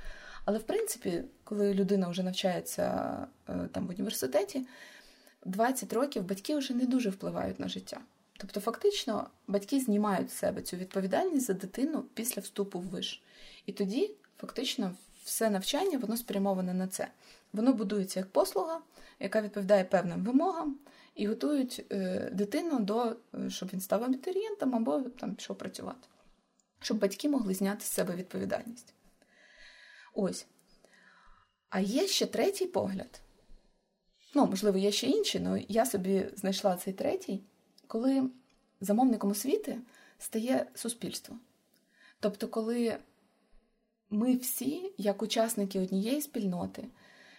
[0.45, 3.17] Але в принципі, коли людина вже навчається
[3.49, 4.67] е, там в університеті,
[5.45, 7.99] 20 років батьки вже не дуже впливають на життя.
[8.37, 13.23] Тобто, фактично, батьки знімають з себе цю відповідальність за дитину після вступу в виш.
[13.65, 14.91] І тоді, фактично,
[15.23, 17.07] все навчання воно спрямоване на це.
[17.53, 18.79] Воно будується як послуга,
[19.19, 20.77] яка відповідає певним вимогам,
[21.15, 26.07] і готують е, дитину до е, щоб він став абітурієнтом або там пішов працювати,
[26.79, 28.93] щоб батьки могли зняти з себе відповідальність.
[30.13, 30.45] Ось.
[31.69, 33.21] А є ще третій погляд.
[34.35, 37.43] Ну, можливо, є ще інші, але я собі знайшла цей третій,
[37.87, 38.29] коли
[38.81, 39.79] замовником освіти
[40.19, 41.35] стає суспільство.
[42.19, 42.97] Тобто, коли
[44.09, 46.87] ми всі, як учасники однієї спільноти,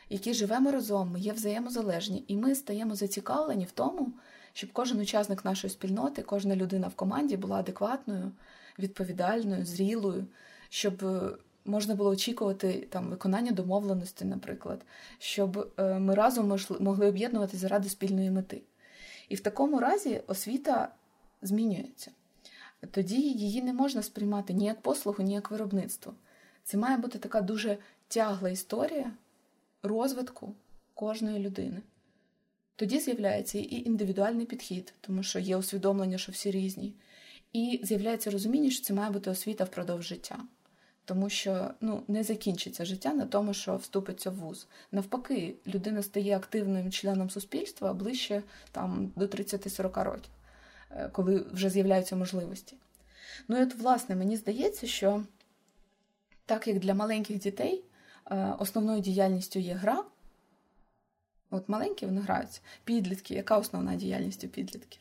[0.08, 4.12] які живемо разом, ми є взаємозалежні, і ми стаємо зацікавлені в тому,
[4.52, 8.32] щоб кожен учасник нашої спільноти, кожна людина в команді була адекватною,
[8.78, 10.26] відповідальною, зрілою,
[10.68, 11.30] щоб е,
[11.64, 14.82] можна було очікувати там виконання домовленості, наприклад,
[15.18, 18.62] щоб е, ми разом могли об'єднуватися заради спільної мети.
[19.28, 20.88] І в такому разі освіта
[21.42, 22.10] змінюється.
[22.90, 26.14] Тоді її не можна сприймати ні як послугу, ні як виробництво.
[26.64, 29.12] Це має бути така дуже тягла історія
[29.84, 30.54] розвитку
[30.94, 31.82] кожної людини.
[32.76, 36.94] Тоді з'являється і індивідуальний підхід, тому що є усвідомлення, що всі різні,
[37.52, 40.38] і з'являється розуміння, що це має бути освіта впродовж життя.
[41.04, 44.66] Тому що ну, не закінчиться життя на тому, що вступиться в вуз.
[44.92, 48.42] Навпаки, людина стає активним членом суспільства ближче
[48.72, 50.30] там, до 30-40 років,
[50.90, 52.76] е, коли вже з'являються можливості.
[53.48, 55.24] Ну і от, власне, мені здається, що
[56.46, 57.84] так як для маленьких дітей
[58.58, 60.04] основною діяльністю є гра.
[61.50, 62.60] От маленькі вони граються.
[62.84, 65.00] Підлітки, яка основна діяльність у підлітків?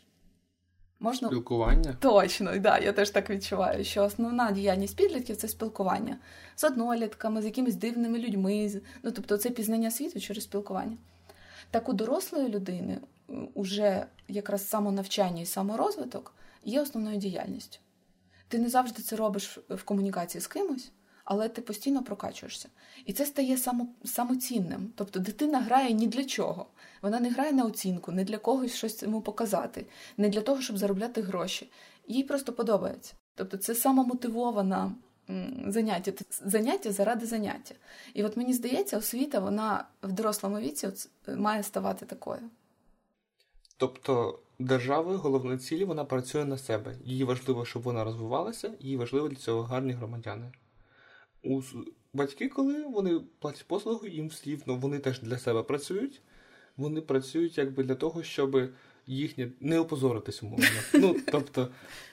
[0.99, 1.27] Можна...
[1.27, 1.95] Спілкування?
[1.99, 6.17] Точно, да, я теж так відчуваю, що основна діяльність підлітків це спілкування
[6.55, 8.81] з однолітками, з якимись дивними людьми.
[9.03, 10.97] Ну, тобто це пізнання світу через спілкування.
[11.71, 12.97] Так у дорослої людини
[13.29, 16.33] е, уже якраз самонавчання і саморозвиток
[16.63, 17.79] є основною діяльністю.
[18.47, 20.91] Ти не завжди це робиш в комунікації з кимось
[21.23, 22.69] але ти постійно прокачуєшся.
[23.05, 24.91] І це стає само, самоцінним.
[24.95, 26.65] Тобто дитина грає ні для чого.
[27.01, 29.85] Вона не грає на оцінку, не для когось щось йому показати,
[30.17, 31.71] не для того, щоб заробляти гроші.
[32.07, 33.13] Їй просто подобається.
[33.35, 34.91] Тобто це самомотивована
[35.67, 37.75] заняття, заняття заради заняття.
[38.13, 40.89] І от мені здається, освіта вона в дорослому віці
[41.27, 42.41] має ставати такою.
[43.77, 46.95] Тобто держави головна ціль вона працює на себе.
[47.05, 50.51] Їй важливо, щоб вона розвивалася, їй важливо для цього гарні громадяни
[51.43, 51.61] у
[52.13, 56.21] батьки, коли вони платять послугу, їм слівно, вони теж для себе працюють.
[56.77, 58.69] Вони працюють якби для того, щоб
[59.07, 60.65] їхнє не опозоритись умовно.
[60.93, 61.69] Ну, тобто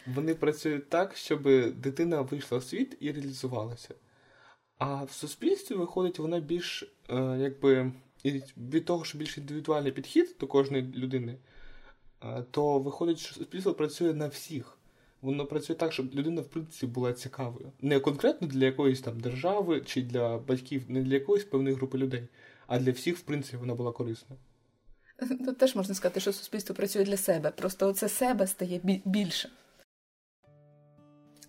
[0.07, 1.43] вони працюють так, щоб
[1.75, 3.95] дитина вийшла в світ і реалізувалася.
[4.79, 7.93] А в суспільстві виходить вона більш е, якби
[8.57, 11.39] від того, що більш індивідуальний підхід до кожної людини,
[12.23, 14.79] е, то виходить, що суспільство працює на всіх.
[15.23, 17.73] Воно працює так, щоб людина, в принципі, була цікавою.
[17.81, 22.29] Не конкретно для якоїсь там держави чи для батьків, не для якоїсь певної групи людей,
[22.67, 24.37] а для всіх, в принципі, вона була корисна.
[25.47, 27.51] Тут теж можна сказати, що суспільство працює для себе.
[27.51, 29.49] Просто це себе стає більше.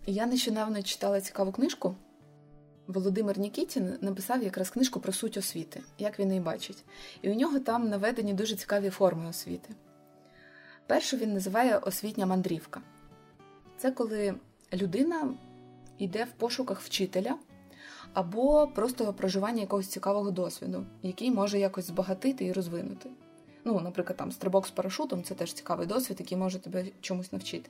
[0.06, 1.96] Я нещодавно читала цікаву книжку.
[2.88, 6.84] Володимир Нікітін написав якраз книжку про суть освіти, як він її бачить.
[7.22, 9.70] І у нього там наведені дуже цікаві форми освіти.
[10.88, 12.82] Першу він називає освітня мандрівка.
[13.82, 14.36] Це коли
[14.74, 15.34] людина
[15.98, 17.36] йде в пошуках вчителя
[18.14, 23.10] або просто проживання якогось цікавого досвіду, який може якось збагатити і розвинути.
[23.66, 27.70] Ну, наприклад, там стрибок з парашутом це теж цікавий досвід, який може тебе чомусь навчити.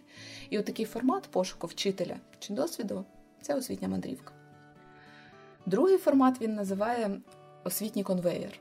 [0.50, 3.06] І от такий формат пошуку вчителя чи досвіду
[3.42, 4.34] це освітня мандрівка.
[5.66, 7.22] Другий формат він називає
[7.64, 8.60] освітній конвеєр.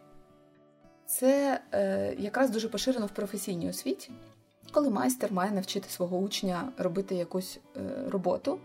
[1.07, 4.11] Це е, якраз дуже поширено в професійній освіті,
[4.71, 8.59] коли майстер має навчити свого учня робити якусь е, роботу.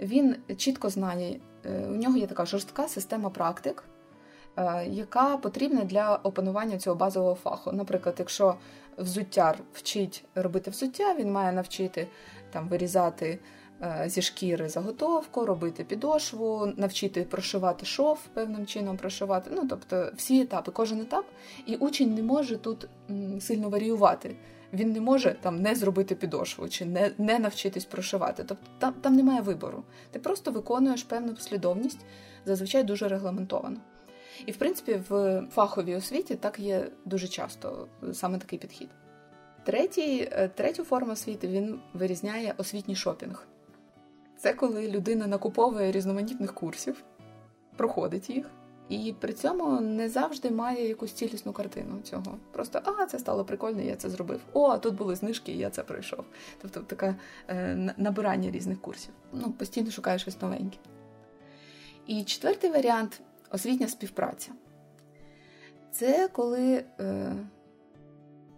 [0.00, 3.84] Він чітко знає, е, у нього є така жорстка система практик,
[4.56, 7.72] е, яка потрібна для опанування цього базового фаху.
[7.72, 8.54] Наприклад, якщо
[8.98, 12.08] взуттяр вчить робити взуття, він має навчити
[12.50, 13.38] там вирізати
[14.06, 19.50] зі шкіри заготовку, робити підошву, навчити прошивати шов певним чином прошивати.
[19.54, 21.24] Ну, тобто всі етапи, кожен етап,
[21.66, 22.88] і учень не може тут
[23.40, 24.36] сильно варіювати.
[24.72, 28.44] Він не може там не зробити підошву чи не не навчитись прошивати.
[28.44, 29.82] Тобто там там немає вибору.
[30.10, 32.00] Ти просто виконуєш певну послідовність,
[32.46, 33.76] зазвичай дуже регламентовано.
[34.46, 38.88] І, в принципі, в фаховій освіті так є дуже часто саме такий підхід.
[39.64, 43.46] Третій, е, Третю форму освіти він вирізняє освітній шопінг.
[44.38, 47.04] Це коли людина накуповує різноманітних курсів,
[47.76, 48.46] проходить їх,
[48.88, 52.38] і при цьому не завжди має якусь цілісну картину цього.
[52.52, 54.40] Просто а, це стало прикольно, я це зробив.
[54.52, 56.24] О, тут були знижки, і я це пройшов.
[56.62, 57.16] Тобто таке
[57.48, 59.12] е, набирання різних курсів.
[59.32, 60.78] Ну, постійно шукаєш щось новеньке.
[62.06, 63.20] І четвертий варіант
[63.50, 64.52] освітня співпраця.
[65.92, 67.32] Це коли е,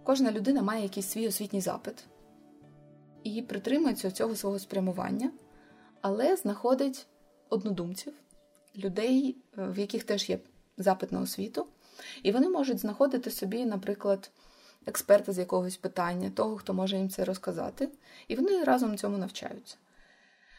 [0.04, 2.04] кожна людина має якийсь свій освітній запит
[3.22, 5.30] і притримується цього свого спрямування
[6.00, 7.06] але знаходить
[7.48, 8.12] однодумців,
[8.78, 10.38] людей, е, в яких теж є
[10.76, 11.66] запит на освіту,
[12.22, 14.30] і вони можуть знаходити собі, наприклад,
[14.86, 17.88] експерта з якогось питання, того, хто може їм це розказати,
[18.28, 19.76] і вони разом цьому навчаються.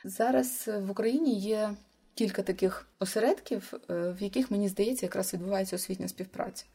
[0.04, 1.76] Зараз в Україні є
[2.16, 6.66] кілька таких осередків, е, в яких, мені здається, якраз відбувається освітня співпраця.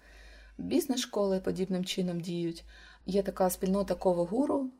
[0.58, 2.64] Бізнес-школи подібним чином діють.
[3.06, 4.70] Є така спільнота Ково-Гуру,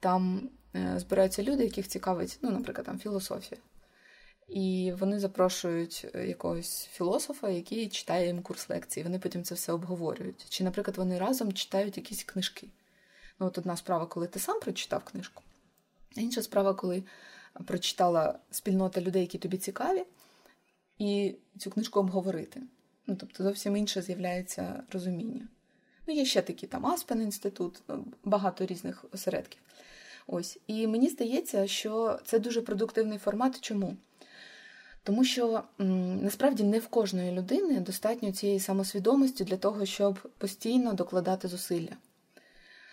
[0.00, 3.60] там Е, збираються люди, яких цікавить, ну, наприклад, там філософія.
[4.52, 9.02] І вони запрошують е, якогось філософа, який читає їм курс лекцій.
[9.02, 10.46] Вони потім це все обговорюють.
[10.48, 12.68] Чи, наприклад, вони разом читають якісь книжки.
[13.40, 15.42] Ну, от одна справа, коли ти сам прочитав книжку,
[16.16, 17.02] а інша справа, коли
[17.66, 20.04] прочитала спільнота людей, які тобі цікаві,
[20.98, 22.62] і цю книжку обговорити.
[23.06, 25.48] Ну, тобто, зовсім інше з'являється розуміння.
[26.06, 29.60] Ну, є ще такі там Аспен інститут, ну, багато різних осередків.
[30.26, 30.58] Ось.
[30.66, 33.60] І мені здається, що це дуже продуктивний формат.
[33.60, 33.96] Чому?
[35.04, 41.48] Тому що насправді не в кожної людини достатньо цієї самосвідомості для того, щоб постійно докладати
[41.48, 41.96] зусилля.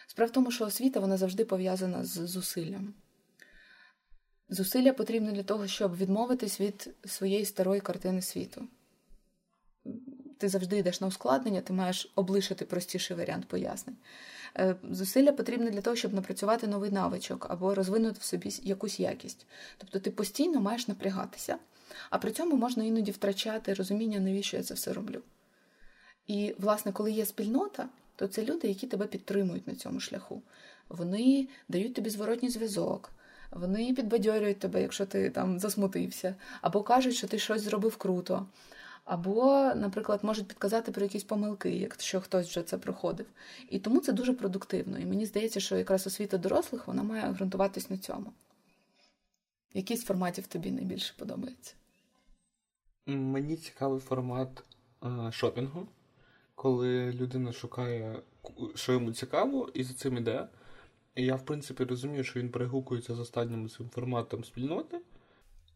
[0.08, 2.93] Справа в тому, що освіта вона завжди пов'язана з зусиллям.
[4.50, 8.67] Зусилля потрібні для того, щоб відмовитись від своєї старої картини світу.
[10.39, 13.95] Ти завжди йдеш на ускладнення, ти маєш облишити простіший варіант пояснень.
[14.58, 19.45] Е, зусилля потрібне для того, щоб напрацювати новий навичок або розвинути в собі якусь якість.
[19.78, 21.58] Тобто ти постійно маєш напрягатися,
[22.10, 25.21] а при цьому можна іноді втрачати розуміння, навіщо я це все роблю.
[26.28, 30.41] І, власне, коли є спільнота, то це люди, які тебе підтримують на цьому шляху.
[30.89, 33.12] Вони дають тобі зворотній зв'язок.
[33.52, 38.45] Вони підбадьорюють тебе, якщо ти там засмутився, або кажуть, що ти щось зробив круто,
[39.10, 43.26] або, наприклад, можуть підказати про якісь помилки, якщо хтось вже це проходив.
[43.69, 45.00] І тому це дуже продуктивно.
[45.00, 48.34] І мені здається, що якраз освіта дорослих вона має ґрунтуватись на цьому.
[49.74, 51.74] Який з форматів тобі найбільше подобається?
[53.06, 54.63] Мені цікавий формат
[55.00, 55.88] а, шопінгу,
[56.56, 58.19] коли людина шукає,
[58.76, 60.48] що йому цікаво, і за цим іде.
[61.15, 65.00] Я, в принципі, розумію, що він перегукується з останнім цим форматом спільноти.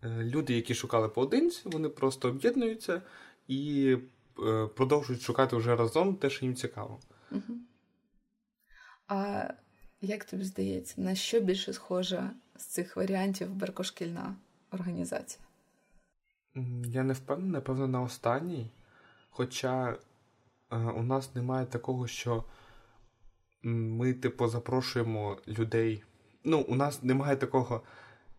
[0.04, 3.02] Е, люди, які шукали поодинці, вони просто об'єднуються
[3.48, 3.98] і
[4.40, 7.00] е, продовжують шукати вже разом те, що їм цікаво.
[7.32, 7.58] Угу.
[9.08, 9.48] А
[10.02, 14.36] як тобі здається, на що більше схожа з цих варіантів беркошкільна
[14.72, 15.46] організація?
[16.86, 18.72] Я не впевнений, напевно, на останній.
[19.30, 19.98] Хоча
[20.72, 22.44] е, у нас немає такого, що
[23.64, 26.04] ми, типу, запрошуємо людей.
[26.44, 27.82] Ну, у нас немає такого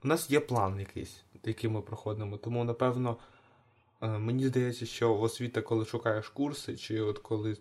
[0.05, 2.37] у нас є план якийсь, який ми проходимо.
[2.37, 3.16] Тому, напевно,
[4.02, 7.57] е, мені здається, що освіта, коли шукаєш курси, чи от коли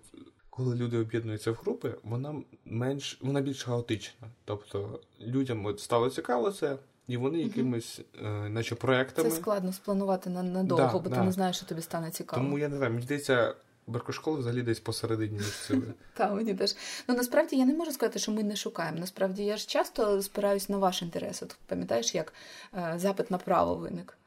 [0.56, 4.28] коли люди об'єднуються в групи, вона менш вона більш хаотична.
[4.46, 9.30] Тобто людям от стало цікаво це, і вони якимись, е, наче проектами.
[9.30, 11.16] Це складно спланувати на надовго, Да, бо да.
[11.16, 12.44] ти не знаєш, що тобі стане цікаво.
[12.44, 13.56] Тому я не знаю, мені здається,
[13.88, 15.86] Беркошкола взагалі десь посередині між цими.
[16.14, 16.76] Та мені теж.
[17.08, 19.00] Ну насправді я не можу сказати, що ми не шукаємо.
[19.00, 21.44] Насправді я ж часто спираюсь на ваш інтерес.
[21.44, 22.34] От пам'ятаєш, як
[22.74, 24.18] е, запит на право виник.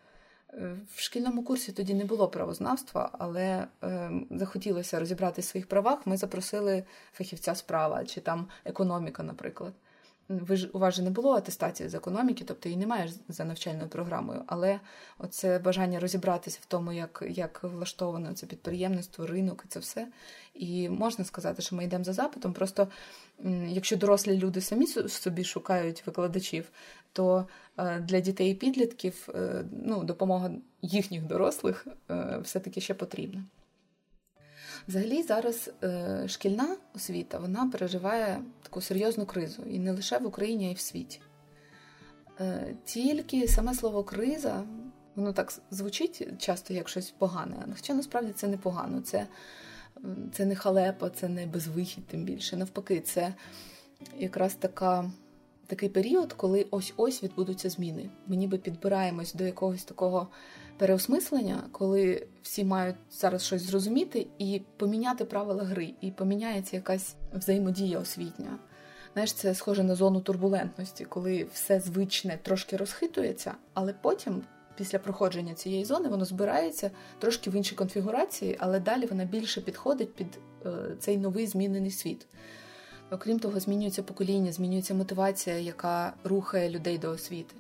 [0.55, 6.07] Е, В шкільному курсі тоді не було правознавства, але е, захотілося розібратися в своїх правах.
[6.07, 9.73] Ми запросили фахівця з права чи там економіка, наприклад.
[10.29, 13.89] Ви ж у вас же не було атестації з економіки, тобто її немає за навчальною
[13.89, 14.43] програмою.
[14.47, 14.81] Але
[15.19, 20.09] оце бажання розібратися в тому, як, як влаштовано це підприємництво, ринок і це все.
[20.55, 22.53] І можна сказати, що ми йдемо за запитом.
[22.53, 22.89] Просто
[23.67, 26.71] якщо дорослі люди самі со- собі шукають викладачів,
[27.13, 27.47] то
[27.79, 30.51] е, для дітей і підлітків е, ну, допомога
[30.83, 33.45] їхніх дорослих е, все-таки ще потрібна.
[34.89, 40.67] Взагалі зараз е, шкільна освіта вона переживає таку серйозну кризу і не лише в Україні,
[40.67, 41.21] а й в світі.
[42.41, 44.65] Е, тільки саме слово криза,
[45.15, 49.01] воно так звучить часто як щось погане, хоча насправді це не погано.
[49.01, 49.27] Це,
[50.33, 52.57] це не халепа, це не безвихідь, тим більше.
[52.57, 53.35] Навпаки, це
[54.19, 55.11] якраз така,
[55.67, 58.11] такий період, коли ось-ось відбудуться зміни.
[58.27, 60.29] Ми ніби підбираємось до якогось такого
[60.77, 67.99] переосмислення, коли всі мають зараз щось зрозуміти і поміняти правила гри, і поміняється якась взаємодія
[67.99, 68.59] освітня.
[69.13, 74.43] Знаєш, це схоже на зону турбулентності, коли все звичне трошки розхитується, але потім,
[74.77, 80.15] після проходження цієї зони, воно збирається трошки в іншій конфігурації, але далі вона більше підходить
[80.15, 80.27] під
[80.67, 82.27] е, цей новий змінений світ.
[83.11, 87.55] Окрім того, змінюється покоління, змінюється мотивація, яка рухає людей до освіти.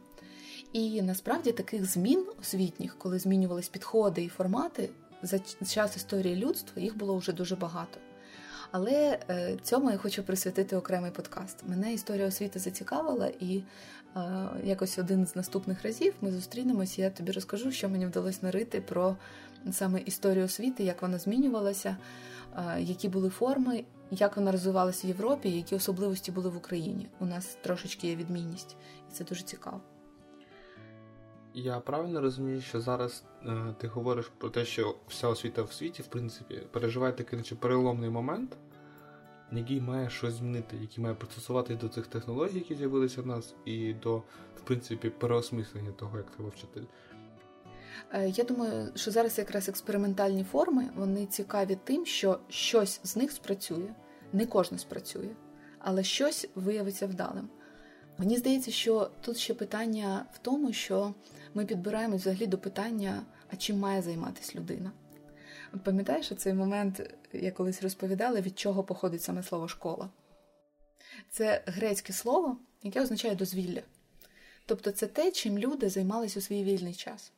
[0.77, 4.89] І насправді таких змін освітніх, коли змінювались підходи і формати,
[5.23, 7.99] за час історії людства їх було вже дуже багато.
[8.71, 11.57] Але е, цьому я хочу присвятити окремий подкаст.
[11.69, 13.62] Мене історія освіти зацікавила, і
[14.17, 14.23] е,
[14.65, 17.03] якось один з наступних разів ми зустрінемося.
[17.03, 19.17] і Я тобі розкажу, що мені вдалося нарити про
[19.73, 21.97] саме історію освіти, як вона змінювалася,
[22.57, 27.09] е, які були форми, як вона розвивалася в Європі, які особливості були в Україні.
[27.21, 28.77] У нас трошечки є відмінність,
[29.11, 29.81] і це дуже цікаво.
[31.59, 36.03] Я правильно розумію, що зараз е, ти говориш про те, що вся освіта в світі,
[36.03, 38.57] в принципі, переживає такий наче переломний момент,
[39.53, 43.95] який має щось змінити, який має пристосуватись до цих технологій, які з'явилися в нас, і
[43.95, 44.16] до,
[44.57, 46.85] в принципі, переосмислення того, як треба вчитель.
[48.12, 53.33] Е, Я думаю, що зараз якраз експериментальні форми вони цікаві тим, що щось з них
[53.33, 53.95] спрацює.
[54.33, 55.31] Не кожне спрацює,
[55.79, 57.49] але щось виявиться вдалим.
[58.19, 61.14] Мені здається, що тут ще питання в тому, що
[61.57, 64.92] ми підбираємось взагалі до питання, а чим має займатися людина.
[65.75, 70.11] От пам'ятаєш цей момент, я колись розповідала, від чого походить саме слово школа?
[71.31, 73.83] Це грецьке слово, яке означає дозвілля.
[74.66, 77.33] Тобто це те, чим люди займалися у свій вільний час.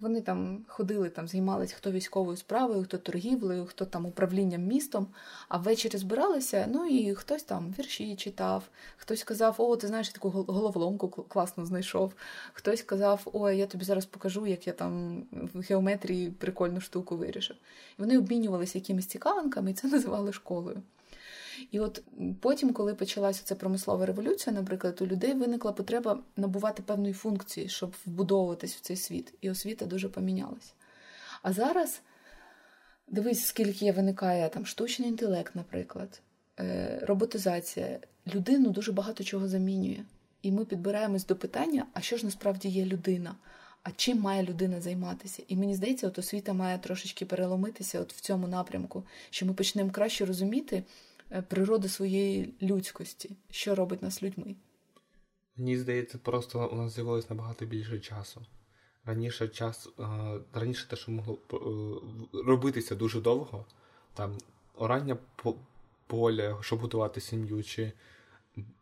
[0.00, 5.06] Вони там ходили, там займалися хто військовою справою, хто торгівлею, хто там управлінням містом,
[5.48, 10.12] а ввечері збиралися, ну і хтось там вірші читав, хтось казав, о, ти знаєш, я
[10.12, 12.12] таку головоломку класно знайшов.
[12.52, 17.56] Хтось казав, ой, я тобі зараз покажу, як я там в геометрії прикольну штуку вирішив.
[17.98, 20.82] І вони обмінювалися якимись цікавинками, і це називали школою.
[21.70, 22.02] І от
[22.40, 27.94] потім, коли почалася ця промислова революція, наприклад, у людей виникла потреба набувати певної функції, щоб
[28.06, 30.72] вбудовуватись в цей світ, і освіта дуже помінялася.
[31.42, 32.00] А зараз
[33.08, 36.20] дивись, скільки виникає там штучний інтелект, наприклад,
[36.60, 37.98] е, роботизація.
[38.34, 40.04] Людину дуже багато чого замінює.
[40.42, 43.34] І ми підбираємось до питання, а що ж насправді є людина?
[43.82, 45.42] А чим має людина займатися?
[45.48, 49.90] І мені здається, от освіта має трошечки переломитися от в цьому напрямку, що ми почнемо
[49.90, 50.82] краще розуміти
[51.32, 54.54] е, природу своєї людськості, що робить нас людьми.
[55.56, 58.42] Мені здається, просто у нас з'явилось набагато більше часу.
[59.04, 60.02] Раніше час, е,
[60.52, 61.56] раніше те, що могло е,
[62.46, 63.64] робитися дуже довго,
[64.14, 64.38] там
[64.76, 65.54] орання по-
[66.06, 67.92] поля, щоб готувати сім'ю, чи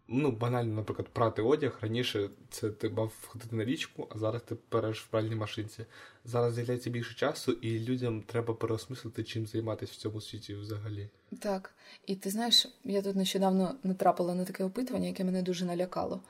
[0.08, 1.78] ну, банально, наприклад, прати одяг.
[1.80, 5.84] Раніше це ти мав ходити на річку, а зараз ти переш в пральній машинці.
[6.24, 11.08] Зараз з'являється більше часу, і людям треба переосмислити, чим займатися в цьому світі взагалі.
[11.38, 11.74] Так,
[12.06, 16.20] і ти знаєш, я тут нещодавно натрапила на таке опитування, яке мене дуже налякало.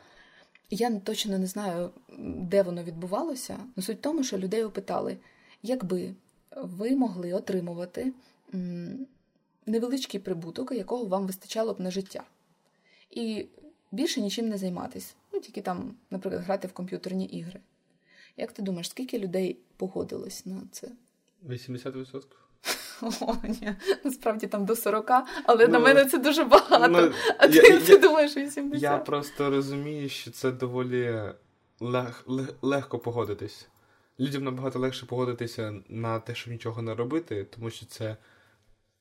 [0.71, 3.59] Я точно не знаю, де воно відбувалося.
[3.77, 5.17] але суть в тому, що людей опитали,
[5.63, 6.15] якби
[6.57, 8.13] ви могли отримувати
[9.67, 12.25] невеличкий прибуток, якого вам вистачало б на життя,
[13.11, 13.47] і
[13.91, 15.15] більше нічим не займатись.
[15.33, 17.61] ну тільки там, наприклад, грати в комп'ютерні ігри.
[18.37, 20.89] Як ти думаєш, скільки людей погодилось на це?
[21.49, 22.23] 80%?
[23.21, 23.75] О, ні,
[24.05, 25.11] насправді там до 40,
[25.45, 26.89] але ну, на мене це дуже багато.
[26.89, 28.83] Ну, а я, ти, я, ти думаєш 80?
[28.83, 31.33] Я просто розумію, що це доволі
[31.81, 33.69] лег, лег, легко погодитись.
[34.21, 38.17] Людям набагато легше погодитися на те, щоб нічого не робити, тому що це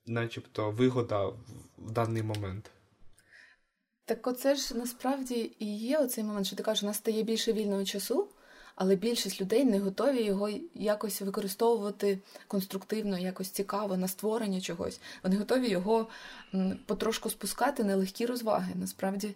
[0.06, 1.36] начебто вигода в,
[1.78, 2.72] в даний момент.
[4.08, 7.54] Так оце ж насправді і є оцей момент, що ти кажеш, у нас стає більше
[7.54, 8.28] вільного часу,
[8.76, 15.02] але більшість людей не готові його якось використовувати конструктивно, якось цікаво на створення чогось.
[15.24, 16.08] Вони готові його
[16.86, 18.74] потрошку спускати на легкі розваги.
[18.76, 19.36] Насправді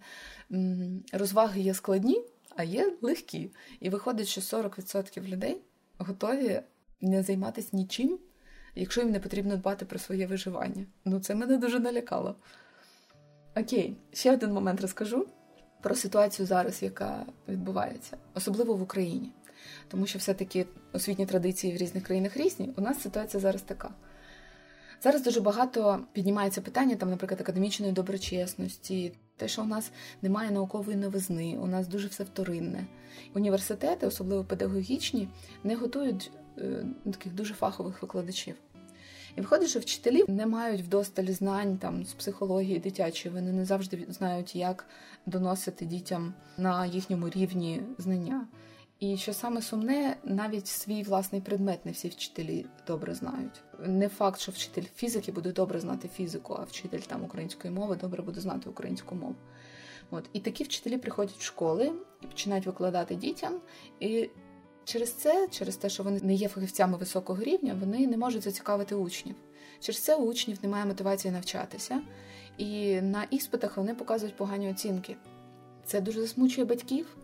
[1.14, 2.22] розваги є складні,
[2.56, 3.52] а є легкі.
[3.80, 5.62] І виходить, що 40% людей
[5.98, 6.62] готові
[7.02, 8.20] не займатися нічим,
[8.76, 10.86] якщо їм не потрібно дбати про своє виживання.
[11.06, 12.36] Ну, це мене дуже налякало.
[13.56, 15.26] Окей, ще один момент розкажу
[15.82, 19.32] про ситуацію зараз, яка відбувається, особливо в Україні.
[19.88, 22.74] Тому що все-таки освітні традиції в різних країнах різні.
[22.78, 23.90] У нас ситуація зараз така.
[25.04, 29.92] Зараз дуже багато піднімається питання, там, наприклад, академічної доброчесності, те, що у нас
[30.22, 32.86] немає наукової новизни, у нас дуже все вторинне.
[33.36, 35.28] Університети, особливо педагогічні,
[35.64, 38.56] не готують е, таких дуже фахових викладачів.
[39.36, 44.06] І виходить, що вчителі не мають вдосталь знань там з психології дитячої, вони не завжди
[44.10, 44.86] знають, як
[45.26, 48.48] доносити дітям на їхньому рівні знання.
[49.00, 53.62] І що саме сумне, навіть свій власний предмет не всі вчителі добре знають.
[53.80, 58.24] Не факт, що вчитель фізики буде добре знати фізику, а вчитель там української мови добре
[58.24, 59.36] буде знати українську мову.
[60.12, 63.54] От і такі вчителі приходять в школи і починають викладати дітям.
[64.00, 64.30] І
[64.86, 68.96] через це, через те, що вони не є фахівцями високого рівня, вони не можуть зацікавити
[68.96, 69.36] учнів.
[69.80, 72.02] Через це у учнів немає мотивації навчатися,
[72.58, 75.16] і на іспитах вони показують погані оцінки.
[75.86, 77.18] Це дуже засмучує батьків.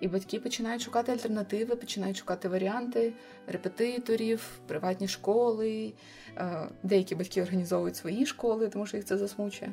[0.00, 3.12] І батьки починають шукати альтернативи, починають шукати варіанти
[3.46, 5.92] репетиторів, приватні школи.
[6.36, 9.72] Е, деякі батьки організовують свої школи, тому що їх це засмучує.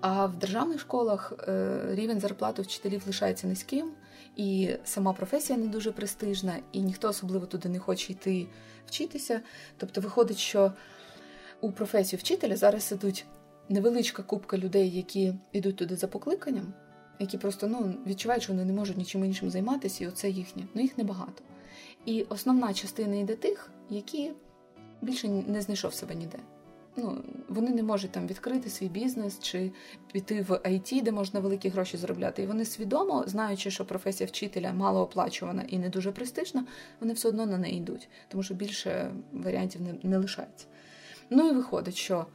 [0.00, 3.92] А в державних школах е, рівень зарплати вчителів лишається низьким,
[4.36, 8.46] і сама професія не дуже престижна, і ніхто особливо туди не хоче йти
[8.86, 9.40] вчитися.
[9.76, 10.72] Тобто, виходить, що
[11.60, 13.24] у професію вчителя зараз ідуть
[13.68, 16.72] невеличка купка людей, які йдуть туди за покликанням
[17.22, 20.62] які просто ну, відчувають, що вони не можуть нічим іншим займатися, і оце їхнє.
[20.74, 21.42] Ну їх небагато.
[22.06, 24.30] І основна частина йде тих, які
[25.02, 26.38] більше не знайшов себе ніде.
[26.96, 29.72] Ну, Вони не можуть там відкрити свій бізнес чи
[30.12, 32.42] піти в IT, де можна великі гроші заробляти.
[32.42, 36.64] І вони свідомо, знаючи, що професія вчителя малооплачувана і не дуже престижна,
[37.00, 40.66] вони все одно на неї йдуть, тому що більше варіантів не, не лишається.
[41.30, 42.26] Ну і виходить, що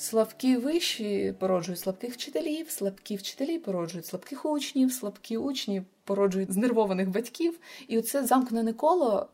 [0.00, 7.58] Слабкі вищі породжують слабких вчителів, слабкі вчителі породжують слабких учнів, слабкі учні породжують знервованих батьків.
[7.88, 9.28] І оце замкнене коло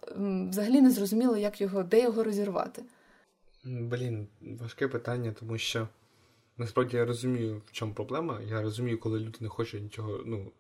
[0.51, 2.83] взагалі не зрозуміло, як його, де його розірвати.
[3.67, 5.89] Блін, важке питання, тому що
[6.57, 8.41] насправді я розумію, в чому проблема.
[8.41, 10.23] Я розумію, коли люди не хочуть нічого.
[10.27, 10.53] Ну,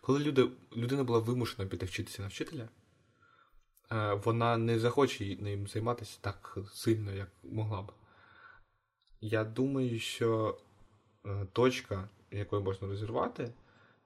[0.00, 2.68] коли люди, людина була вимушена піти вчитися на вчителя,
[3.92, 7.92] е, вона не захоче ним займатися так сильно, як могла б.
[9.20, 10.58] Я думаю, що
[11.26, 13.52] е, точка, якою можна розірвати,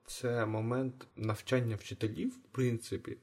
[0.07, 3.17] це момент навчання вчителів, в принципі,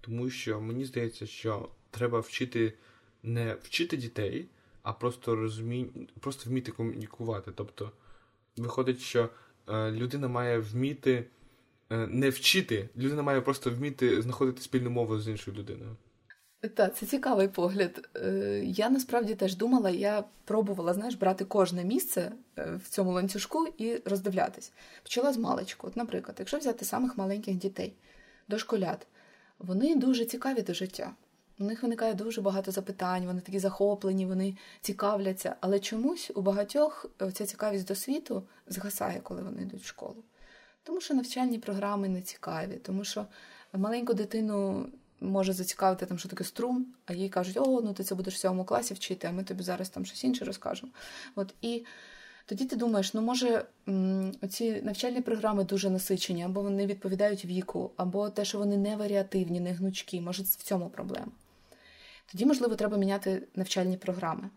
[0.00, 2.72] тому що мені здається, що треба вчити
[3.22, 4.48] не вчити дітей,
[4.84, 5.86] а просто розумі...
[6.20, 7.52] просто вміти комунікувати.
[7.54, 7.90] Тобто,
[8.56, 9.28] виходить, що
[9.68, 11.24] е, людина має вміти
[11.90, 15.96] е, не вчити, людина має просто вміти знаходити спільну мову з іншою людиною.
[16.68, 18.08] Так, це цікавий погляд.
[18.16, 23.66] Е, я насправді теж думала, я пробувала знаєш, брати кожне місце е, в цьому ланцюжку
[23.78, 24.72] і роздивлятись.
[25.02, 25.86] Почала з маличку.
[25.86, 27.94] От, Наприклад, якщо взяти самих маленьких дітей,
[28.48, 29.06] дошколят,
[29.58, 31.12] вони дуже цікаві до життя.
[31.58, 35.56] У них виникає дуже багато запитань, вони такі захоплені, вони цікавляться.
[35.60, 40.24] Але чомусь у багатьох ця цікавість до світу згасає, коли вони йдуть в школу.
[40.82, 43.26] Тому що навчальні програми не цікаві, тому що
[43.72, 44.86] маленьку дитину
[45.20, 48.38] може зацікавити там, що таке струм, а їй кажуть, о, ну ти це будеш в
[48.38, 50.92] сьомому класі вчити, а ми тобі зараз там щось інше розкажемо.
[51.36, 51.84] От і
[52.46, 53.64] тоді ти думаєш, ну може
[54.50, 59.60] ці навчальні програми дуже насичені, або вони відповідають віку, або те, що вони не варіативні,
[59.60, 61.32] не гнучкі, може в цьому проблема.
[62.26, 64.50] Тоді, можливо, треба міняти навчальні програми,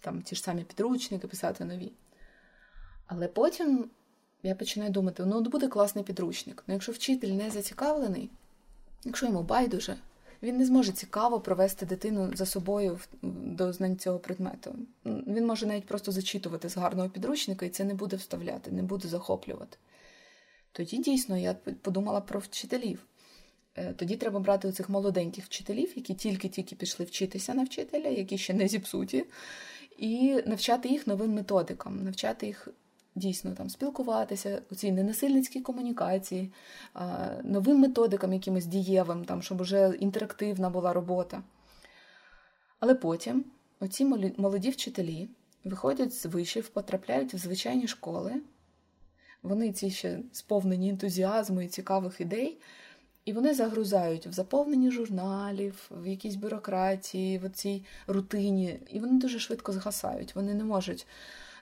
[0.00, 1.92] там ті ж самі підручники, писати нові.
[3.06, 3.90] Але потім
[4.42, 6.64] я починаю думати: ну, буде класний підручник.
[6.66, 8.30] Ну, якщо вчитель не зацікавлений,
[9.04, 9.96] Якщо йому байдуже,
[10.42, 14.74] він не зможе цікаво провести дитину за собою до знань цього предмету.
[15.04, 19.08] Він може навіть просто зачитувати з гарного підручника, і це не буде вставляти, не буде
[19.08, 19.76] захоплювати.
[20.72, 23.06] Тоді дійсно я подумала про вчителів.
[23.76, 28.54] Е, тоді треба брати цих молоденьких вчителів, які тільки-тільки пішли вчитися на вчителя, які ще
[28.54, 29.24] не зіпсуті,
[29.98, 32.68] і навчати їх новим методикам, навчати їх
[33.14, 36.52] дійсно там спілкуватися, у цій ненасильницькій комунікації,
[37.44, 41.42] новим методикам, якимось дієвим, там, щоб вже інтерактивна була робота.
[42.80, 43.44] Але потім
[43.80, 44.04] оці
[44.36, 45.28] молоді вчителі
[45.64, 48.32] виходять з вишів, потрапляють в звичайні школи.
[49.42, 52.58] Вони ці ще сповнені ентузіазму і цікавих ідей,
[53.24, 59.38] і вони загрузають в заповненні журналів, в якійсь бюрократії, в цій рутині, і вони дуже
[59.38, 60.34] швидко згасають.
[60.34, 61.06] Вони не можуть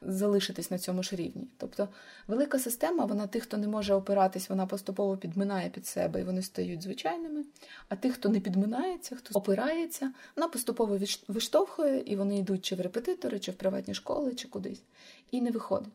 [0.02, 1.48] залишитись на цьому ж рівні.
[1.56, 1.88] Тобто
[2.28, 6.42] велика система, вона тих, хто не може опиратись, вона поступово підминає під себе і вони
[6.42, 7.44] стають звичайними.
[7.88, 10.98] А тих, хто не підминається, хто опирається, вона поступово
[11.28, 14.82] виштовхує, і вони йдуть чи в репетитори, чи в приватні школи, чи кудись,
[15.30, 15.92] і не виходить.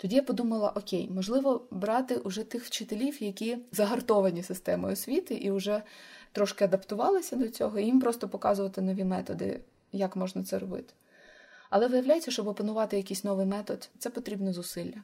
[0.00, 5.82] Тоді я подумала: окей, можливо, брати уже тих вчителів, які загартовані системою освіти і вже
[6.32, 9.60] трошки адаптувалися до цього, і їм просто показувати нові методи,
[9.92, 10.94] як можна це робити.
[11.70, 15.02] Але виявляється, щоб опанувати якийсь новий метод, це потрібно зусилля.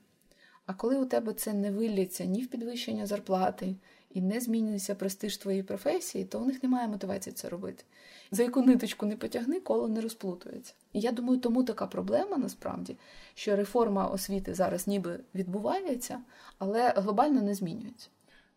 [0.66, 3.74] А коли у тебе це не виллється ні в підвищення зарплати
[4.10, 7.84] і не зміниться престиж твоєї професії, то у них немає мотивації це робити.
[8.30, 10.72] За яку ниточку не потягни, коло не розплутується.
[10.92, 12.96] І я думаю, тому така проблема насправді,
[13.34, 16.18] що реформа освіти зараз ніби відбувається,
[16.58, 18.08] але глобально не змінюється.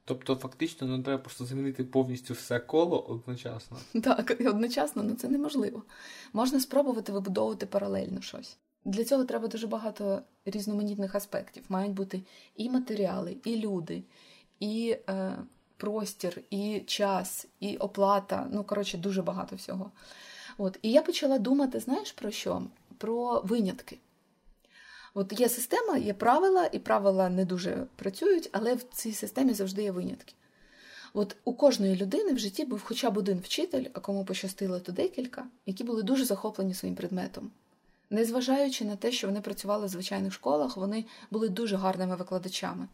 [0.06, 3.78] Тобто, фактично, ну треба просто замінити повністю все коло одночасно.
[4.02, 5.84] Так, і одночасно, ну це неможливо.
[6.34, 8.58] Можна спробувати вибудовувати паралельно щось.
[8.86, 11.64] Для цього треба дуже багато різноманітних аспектів.
[11.70, 12.22] Мають бути
[12.56, 14.04] і матеріали, і люди,
[14.60, 15.38] і е,
[15.78, 18.48] простір, і час, і оплата.
[18.52, 19.92] Ну, коротше, дуже багато всього.
[20.58, 20.80] От.
[20.82, 22.64] І я почала думати, знаєш про що?
[22.98, 23.98] Про винятки.
[25.14, 29.84] От є система, є правила, і правила не дуже працюють, але в цій системі завжди
[29.84, 30.34] є винятки.
[31.14, 34.92] От у кожної людини в житті був хоча б один вчитель, а кому пощастило, то
[34.92, 37.52] декілька, які були дуже захоплені своїм предметом.
[38.10, 42.88] Незважаючи на те, що вони працювали в звичайних школах, вони були дуже гарними викладачами.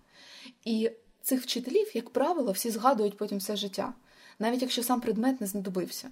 [0.66, 0.91] І
[1.26, 3.93] цих вчителів, як правило, всі згадують потім все життя,
[4.39, 6.09] навіть якщо сам предмет не знадобився.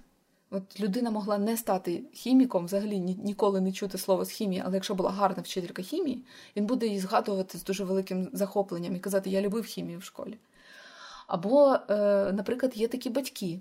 [0.50, 4.94] От людина могла не стати хіміком, взагалі ніколи не чути слово з хімії, але якщо
[4.94, 6.24] була гарна вчителька хімії,
[6.56, 10.38] він буде її згадувати з дуже великим захопленням і казати Я любив хімію в школі.
[11.26, 13.60] Або, е, наприклад, є такі батьки,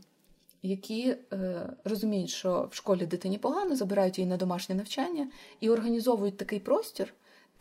[0.63, 5.27] які е, розуміють, що в школі дитині погано, забирають її на домашнє навчання
[5.59, 7.13] і організовують такий простір,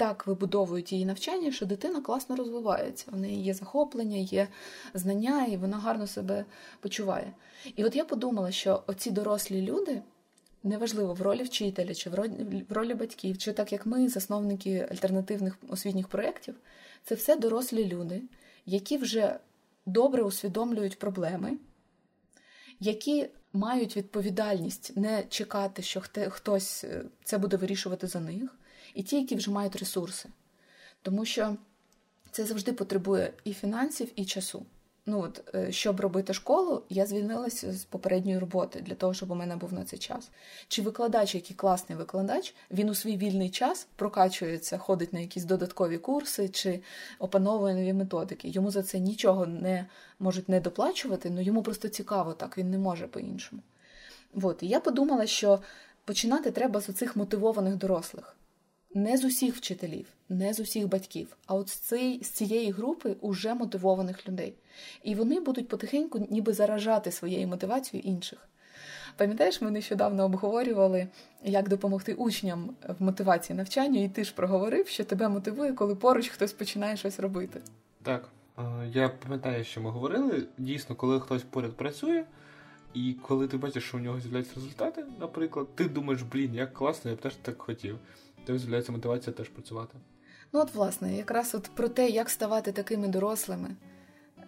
[0.02, 3.06] так вибудовують її навчання, що дитина класно розвивається.
[3.10, 4.48] В неї є захоплення, є
[4.94, 6.44] знання, і вона гарно себе
[6.80, 7.32] почуває.
[7.76, 10.02] І от я подумала, що оці дорослі люди.
[10.62, 12.14] Неважливо, в ролі вчителя, чи в
[12.68, 16.54] ролі батьків, чи так як ми, засновники альтернативних освітніх проєктів,
[17.04, 18.22] це все дорослі люди,
[18.66, 19.38] які вже
[19.86, 21.56] добре усвідомлюють проблеми,
[22.80, 28.56] які мають відповідальність не чекати, що хтось е, це буде вирішувати за них,
[28.94, 30.28] і ті, які вже мають ресурси.
[31.02, 31.56] Тому що
[32.30, 34.66] це завжди потребує і фінансів, і часу.
[35.06, 39.34] Ну от, е, щоб робити школу, я звільнилася з попередньої роботи для того, щоб у
[39.34, 40.30] мене був на цей час.
[40.68, 45.98] Чи викладач, який класний викладач, він у свій вільний час прокачується, ходить на якісь додаткові
[45.98, 46.80] курси чи
[47.18, 48.48] опановує нові методики.
[48.48, 49.86] Йому за це нічого не
[50.18, 53.62] можуть не доплачувати, але йому просто цікаво так, він не може по-іншому.
[54.42, 55.60] От, і я подумала, що
[56.04, 58.36] починати треба з оцих мотивованих дорослих
[58.94, 63.16] не з усіх вчителів, не з усіх батьків, а от з цієї, з цієї групи
[63.20, 64.54] уже мотивованих людей.
[65.02, 68.48] І вони будуть потихеньку ніби заражати своєю мотивацією інших.
[69.16, 71.08] Пам'ятаєш, ми нещодавно обговорювали,
[71.44, 76.28] як допомогти учням в мотивації навчання, і ти ж проговорив, що тебе мотивує, коли поруч
[76.28, 77.60] хтось починає щось робити.
[78.02, 78.28] Так,
[78.92, 80.46] я пам'ятаю, що ми говорили.
[80.58, 82.24] Дійсно, коли хтось поряд працює,
[82.94, 87.10] і коли ти бачиш, що у нього з'являються результати, наприклад, ти думаєш, блін, як класно,
[87.10, 87.98] я б теж так хотів.
[88.46, 89.98] Тобто з'являється мотивація теж працювати.
[90.52, 93.76] Ну, от, власне, якраз от про те, як ставати такими дорослими,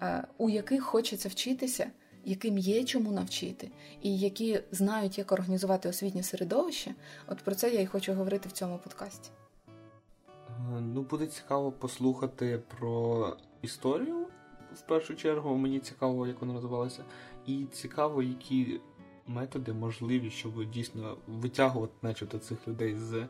[0.03, 1.90] е, у яких хочеться вчитися,
[2.24, 3.70] яким є чому навчити,
[4.03, 6.95] і які знають, як організувати освітнє середовище,
[7.28, 9.30] от про це я і хочу говорити в цьому подкасті.
[9.68, 14.26] Е, ну, буде цікаво послухати про історію
[14.74, 15.57] в першу чергу.
[15.57, 17.05] Мені цікаво, як вона розвивалася,
[17.47, 18.80] і цікаво, які
[19.26, 23.26] методи можливі, щоб дійсно витягувати начебто цих людей з.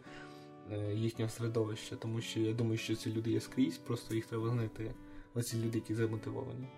[0.73, 4.51] Е, їхнього середовища, тому що я думаю, що ці люди є скрізь, просто їх треба
[4.51, 4.95] знайти.
[5.35, 6.69] Оці люди, які замотивовані.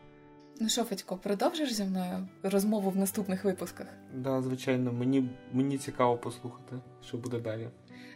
[0.60, 3.86] Ну що, Федько, продовжиш зі мною розмову в наступних випусках?
[3.86, 6.76] Так, да, звичайно, мені мені цікаво послухати,
[7.06, 7.68] що буде далі.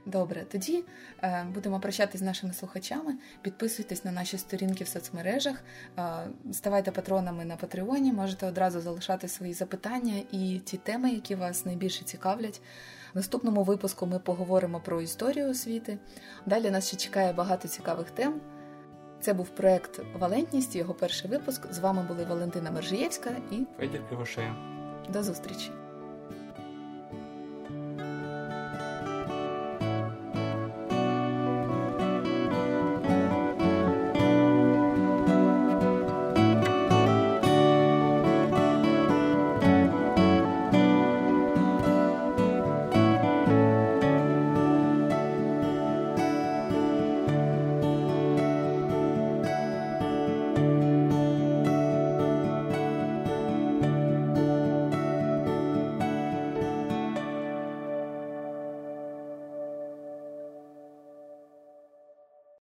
[0.06, 0.84] Добре, тоді
[1.22, 3.14] е, будемо прощатися з нашими слухачами.
[3.42, 5.62] Підписуйтесь на наші сторінки в соцмережах,
[5.98, 6.02] е,
[6.52, 12.04] ставайте патронами на Патреоні, можете одразу залишати свої запитання і ті теми, які вас найбільше
[12.04, 12.60] цікавлять.
[13.14, 15.98] В наступному випуску ми поговоримо про історію освіти.
[16.46, 18.40] Далі нас ще чекає багато цікавих тем.
[19.20, 21.72] Це був проект Валентність, його перший випуск.
[21.72, 24.56] З вами були Валентина Мержиєвська і Федір Кривошея.
[25.12, 25.70] до зустрічі!